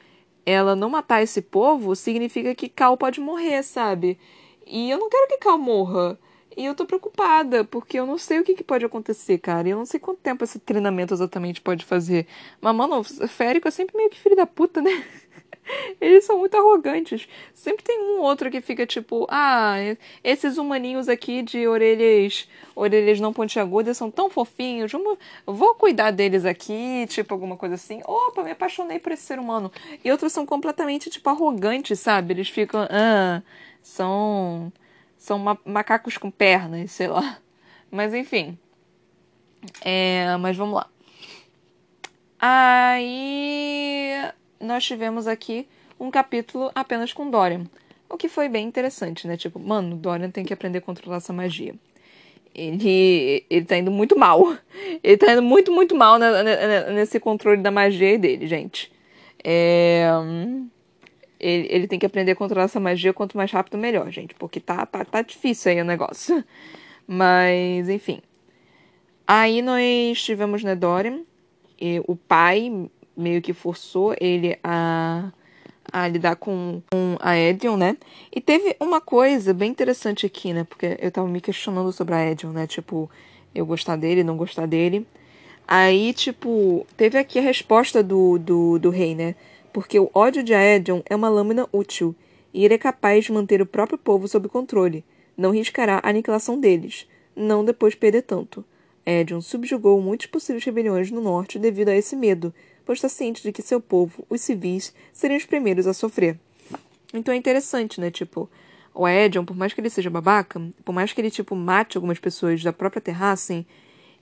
[0.47, 4.17] ela não matar esse povo significa que Cal pode morrer, sabe?
[4.65, 6.17] E eu não quero que Cal morra.
[6.55, 9.67] E eu tô preocupada, porque eu não sei o que, que pode acontecer, cara.
[9.67, 12.27] E eu não sei quanto tempo esse treinamento exatamente pode fazer.
[12.59, 15.03] Mas, mano, o Férico é sempre meio que filho da puta, né?
[16.01, 17.27] Eles são muito arrogantes.
[17.53, 19.75] Sempre tem um outro que fica tipo, ah,
[20.23, 26.45] esses humaninhos aqui de orelhas, orelhas não pontiagudas são tão fofinhos, vamos, vou cuidar deles
[26.45, 28.01] aqui, tipo alguma coisa assim.
[28.05, 29.71] Opa, me apaixonei por esse ser humano.
[30.03, 32.33] E outros são completamente tipo arrogantes, sabe?
[32.33, 33.41] Eles ficam, ah,
[33.81, 34.71] são
[35.27, 37.37] são ma macacos com pernas, sei lá.
[37.91, 38.57] Mas enfim.
[39.83, 40.87] É, mas vamos lá.
[42.39, 44.11] Aí
[44.59, 45.67] nós tivemos aqui
[45.99, 47.65] um capítulo apenas com Dorian.
[48.09, 49.35] O que foi bem interessante, né?
[49.35, 51.75] Tipo, mano, Dorian tem que aprender a controlar essa magia.
[52.55, 54.55] Ele, ele tá indo muito mal.
[55.03, 56.17] Ele tá indo muito, muito mal
[56.93, 58.91] nesse controle da magia dele, gente.
[59.43, 60.09] É...
[61.39, 64.33] Ele, ele tem que aprender a controlar essa magia quanto mais rápido, melhor, gente.
[64.35, 66.43] Porque tá, tá, tá difícil aí o negócio.
[67.07, 68.21] Mas, enfim.
[69.25, 71.21] Aí nós tivemos, Dorian.
[71.79, 75.31] E o pai meio que forçou ele a,
[75.91, 77.97] a lidar com, com a Edion, né?
[78.33, 80.63] E teve uma coisa bem interessante aqui, né?
[80.63, 82.65] Porque eu tava me questionando sobre a Edion, né?
[82.67, 83.09] Tipo,
[83.53, 85.05] eu gostar dele, não gostar dele.
[85.67, 89.35] Aí, tipo, teve aqui a resposta do, do, do rei, né?
[89.77, 92.15] Porque o ódio de Aedion é uma lâmina útil,
[92.51, 95.05] e ele é capaz de manter o próprio povo sob controle.
[95.37, 98.65] Não riscará a aniquilação deles, não depois perder tanto.
[99.05, 102.51] Aedion subjugou muitas possíveis rebeliões no norte devido a esse medo,
[102.83, 106.39] pois está ciente de que seu povo, os civis, seriam os primeiros a sofrer.
[107.13, 108.09] Então é interessante, né?
[108.09, 108.49] Tipo,
[108.95, 112.17] o Edion, por mais que ele seja babaca, por mais que ele, tipo, mate algumas
[112.17, 113.63] pessoas da própria terra, assim,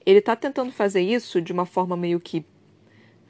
[0.05, 2.43] ele tá tentando fazer isso de uma forma meio que.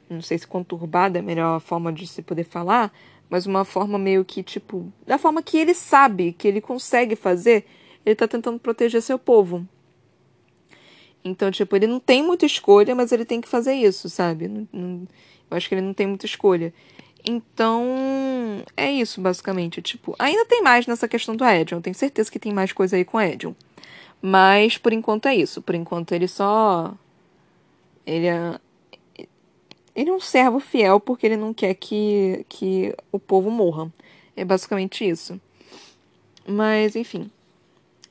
[0.08, 2.92] Não sei se conturbada é a melhor forma de se poder falar,
[3.28, 4.92] mas uma forma meio que, tipo.
[5.06, 7.66] Da forma que ele sabe, que ele consegue fazer,
[8.04, 9.66] ele tá tentando proteger seu povo.
[11.24, 14.46] Então, tipo, ele não tem muita escolha, mas ele tem que fazer isso, sabe?
[14.46, 15.08] Não, não,
[15.50, 16.72] eu acho que ele não tem muita escolha.
[17.28, 17.84] Então,
[18.76, 19.82] é isso, basicamente.
[19.82, 21.80] Tipo, ainda tem mais nessa questão do Edion.
[21.80, 23.52] Tenho certeza que tem mais coisa aí com o Edion.
[24.22, 25.60] Mas, por enquanto, é isso.
[25.60, 26.94] Por enquanto, ele só.
[28.06, 28.60] Ele é.
[29.96, 33.90] Ele é um servo fiel porque ele não quer que, que o povo morra.
[34.36, 35.40] É basicamente isso.
[36.46, 37.30] Mas, enfim.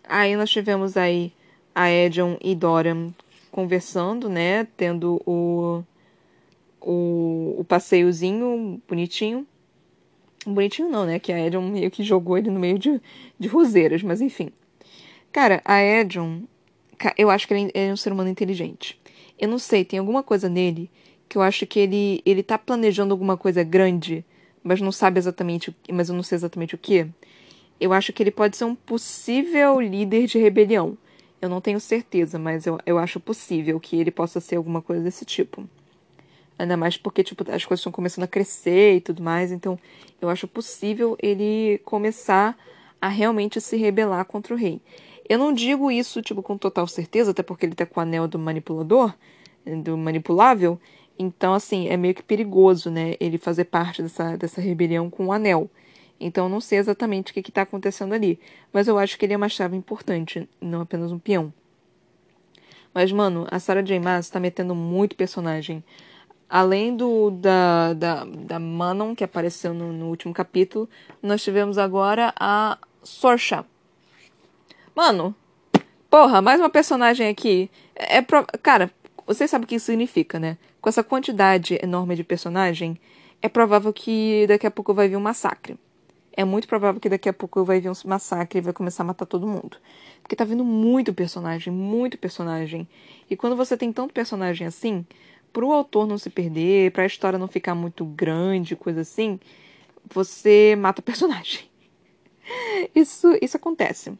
[0.03, 1.31] Aí nós tivemos aí
[1.75, 3.13] a Edion e Dorian
[3.51, 4.67] conversando, né?
[4.75, 5.83] Tendo o,
[6.81, 9.45] o, o passeiozinho bonitinho.
[10.43, 11.19] Bonitinho não, né?
[11.19, 12.99] Que a Edion meio que jogou ele no meio de,
[13.39, 14.49] de roseiras, mas enfim.
[15.31, 16.41] Cara, a Edion,
[17.15, 18.99] eu acho que ele é um ser humano inteligente.
[19.37, 20.89] Eu não sei, tem alguma coisa nele
[21.27, 24.23] que eu acho que ele, ele tá planejando alguma coisa grande,
[24.63, 27.07] mas não sabe exatamente, mas eu não sei exatamente o que.
[27.79, 30.97] Eu acho que ele pode ser um possível líder de rebelião.
[31.41, 35.03] Eu não tenho certeza, mas eu, eu acho possível que ele possa ser alguma coisa
[35.03, 35.67] desse tipo.
[36.57, 39.51] Ainda mais porque, tipo, as coisas estão começando a crescer e tudo mais.
[39.51, 39.77] Então,
[40.21, 42.57] eu acho possível ele começar
[43.01, 44.81] a realmente se rebelar contra o rei.
[45.27, 48.27] Eu não digo isso, tipo, com total certeza, até porque ele tá com o anel
[48.27, 49.13] do manipulador,
[49.83, 50.79] do manipulável.
[51.17, 53.15] Então, assim, é meio que perigoso, né?
[53.19, 55.69] Ele fazer parte dessa, dessa rebelião com o anel.
[56.19, 58.39] Então, não sei exatamente o que está acontecendo ali.
[58.71, 61.53] Mas eu acho que ele é uma chave importante, não apenas um peão.
[62.93, 63.99] Mas, mano, a Sarah J.
[63.99, 65.83] Maas tá metendo muito personagem.
[66.49, 70.89] Além do da, da, da Manon, que apareceu no, no último capítulo,
[71.21, 73.65] nós tivemos agora a Sorsha.
[74.95, 75.35] Mano,
[76.09, 77.69] porra, mais uma personagem aqui.
[77.93, 78.21] É, é.
[78.61, 78.89] Cara,
[79.27, 80.57] vocês sabem o que isso significa, né?
[80.85, 82.95] Com essa quantidade enorme de personagem,
[83.41, 85.79] é provável que daqui a pouco vai vir um massacre.
[86.31, 89.07] É muito provável que daqui a pouco vai vir um massacre e vai começar a
[89.07, 89.77] matar todo mundo.
[90.21, 92.87] Porque tá vindo muito personagem, muito personagem.
[93.27, 95.03] E quando você tem tanto personagem assim,
[95.51, 99.39] pro autor não se perder, pra história não ficar muito grande, coisa assim,
[100.07, 101.61] você mata personagem.
[102.93, 104.13] Isso, isso acontece.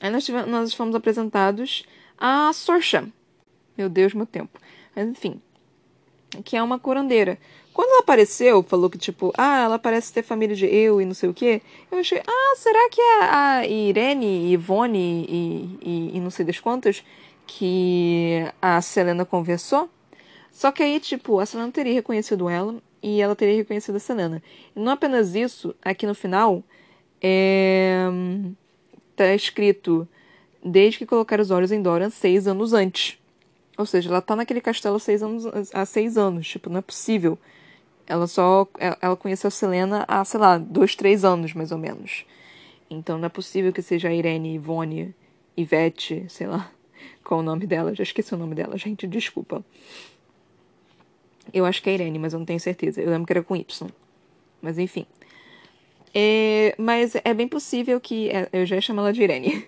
[0.00, 1.84] Aí nós, tivemos, nós fomos apresentados
[2.16, 3.08] a Sorsha.
[3.76, 4.56] Meu Deus, meu tempo.
[4.94, 5.40] Mas enfim.
[6.44, 7.38] Que é uma curandeira.
[7.72, 11.14] Quando ela apareceu, falou que, tipo, ah, ela parece ter família de eu e não
[11.14, 11.62] sei o quê.
[11.90, 16.58] Eu achei, ah, será que é a Irene, Ivone e, e, e não sei das
[16.58, 17.04] quantas
[17.46, 19.88] que a Selena conversou.
[20.52, 24.42] Só que aí, tipo, a Selena teria reconhecido ela e ela teria reconhecido a Selena.
[24.74, 26.62] E não apenas isso, aqui no final,
[27.22, 28.04] é...
[29.16, 30.08] tá escrito
[30.62, 33.19] desde que colocar os olhos em Dorian seis anos antes.
[33.80, 36.46] Ou seja, ela tá naquele castelo seis anos, há seis anos.
[36.46, 37.38] Tipo, não é possível.
[38.06, 38.68] Ela só.
[39.00, 42.26] Ela conheceu a Selena há, sei lá, dois, três anos, mais ou menos.
[42.90, 45.14] Então não é possível que seja a Irene, Ivone,
[45.56, 46.70] Ivete, sei lá.
[47.24, 47.94] Qual o nome dela?
[47.94, 49.64] Já esqueci o nome dela, gente, desculpa.
[51.50, 53.00] Eu acho que é Irene, mas eu não tenho certeza.
[53.00, 53.90] Eu lembro que era com Y.
[54.60, 55.06] Mas enfim.
[56.14, 58.28] É, mas é bem possível que.
[58.28, 59.66] É, eu já ia chamar ela de Irene.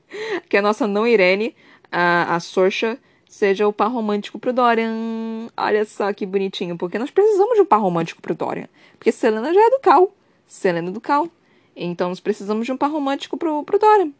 [0.48, 1.54] que a nossa não Irene,
[1.92, 2.98] a, a Sorsha,
[3.30, 5.48] seja o par romântico pro Dorian.
[5.56, 8.68] Olha só que bonitinho, porque nós precisamos de um par romântico pro Dorian.
[8.98, 10.12] Porque Selena já é do Cal.
[10.48, 11.28] Selena é do Cal.
[11.76, 14.10] Então nós precisamos de um par romântico pro, pro Dorian.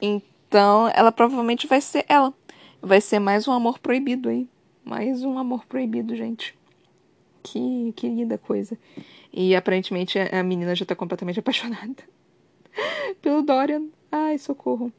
[0.00, 0.88] Então.
[0.94, 2.32] Ela provavelmente vai ser ela.
[2.80, 4.46] Vai ser mais um amor proibido aí.
[4.84, 6.54] Mais um amor proibido, gente.
[7.42, 8.78] Que, que linda coisa.
[9.32, 12.04] E aparentemente a menina já tá completamente apaixonada
[13.20, 13.86] pelo Dorian.
[14.12, 14.92] Ai, socorro.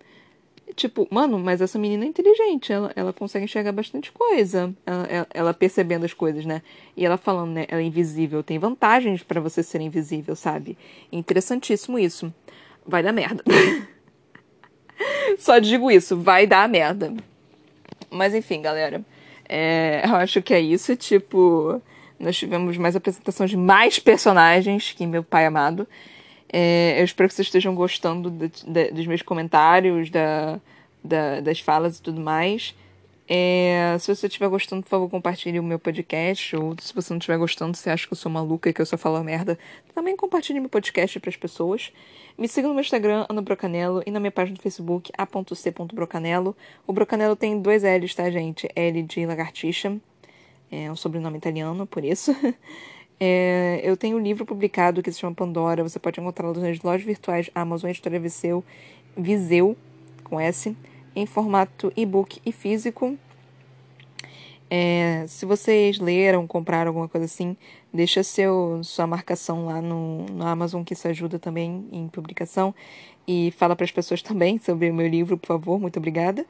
[0.76, 4.74] Tipo, mano, mas essa menina é inteligente, ela, ela consegue enxergar bastante coisa.
[4.86, 6.62] Ela, ela, ela percebendo as coisas, né?
[6.98, 7.66] E ela falando, né?
[7.68, 8.42] Ela é invisível.
[8.42, 10.78] Tem vantagens para você ser invisível, sabe?
[11.12, 12.34] Interessantíssimo isso.
[12.86, 13.44] Vai dar merda.
[15.38, 17.14] Só digo isso, vai dar merda.
[18.10, 19.04] Mas enfim, galera.
[19.48, 20.96] É, eu acho que é isso.
[20.96, 21.82] Tipo,
[22.20, 25.88] nós tivemos mais apresentações de mais personagens que meu pai amado.
[26.56, 30.62] É, eu espero que vocês estejam gostando de, de, dos meus comentários, da,
[31.04, 32.76] da, das falas e tudo mais.
[33.28, 36.56] É, se você estiver gostando, por favor, compartilhe o meu podcast.
[36.56, 38.86] Ou se você não estiver gostando, se acha que eu sou maluca e que eu
[38.86, 39.58] só falo merda,
[39.96, 41.92] também compartilhe meu podcast para as pessoas.
[42.38, 46.56] Me siga no meu Instagram, Ana Brocanello, e na minha página do Facebook, a.c.brocanello.
[46.86, 48.70] O Brocanello tem dois L's, tá, gente?
[48.76, 49.98] L de lagartixa.
[50.72, 52.36] É um sobrenome italiano, por isso.
[53.26, 55.82] É, eu tenho um livro publicado que se chama Pandora.
[55.82, 58.62] Você pode encontrá-lo nas lojas virtuais Amazon Editora Viseu,
[59.16, 59.78] Viseu,
[60.26, 60.76] com S
[61.16, 63.18] em formato e-book e físico.
[64.70, 67.56] É, se vocês leram, compraram alguma coisa assim,
[67.94, 72.76] deixa seu, sua marcação lá no, no Amazon, que isso ajuda também em publicação.
[73.26, 76.46] E fala para as pessoas também sobre o meu livro, por favor, muito obrigada.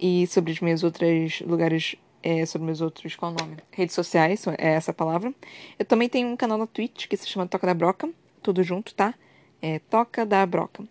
[0.00, 3.56] E sobre os meus outros lugares, é, sobre meus outros, qual o nome?
[3.70, 5.32] Redes sociais, é essa palavra.
[5.78, 8.08] Eu também tenho um canal na Twitch que se chama Toca da Broca,
[8.42, 9.14] tudo junto, tá?
[9.60, 10.84] É Toca da Broca.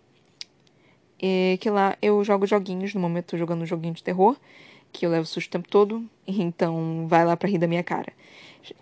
[1.21, 4.37] É, que lá eu jogo joguinhos, no momento tô jogando um joguinho de terror,
[4.91, 8.13] que eu levo susto o tempo todo, então vai lá pra rir da minha cara.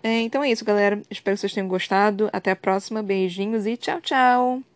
[0.02, 1.00] É, então é isso, galera.
[1.10, 2.28] Espero que vocês tenham gostado.
[2.32, 3.02] Até a próxima.
[3.02, 4.66] Beijinhos e tchau, tchau!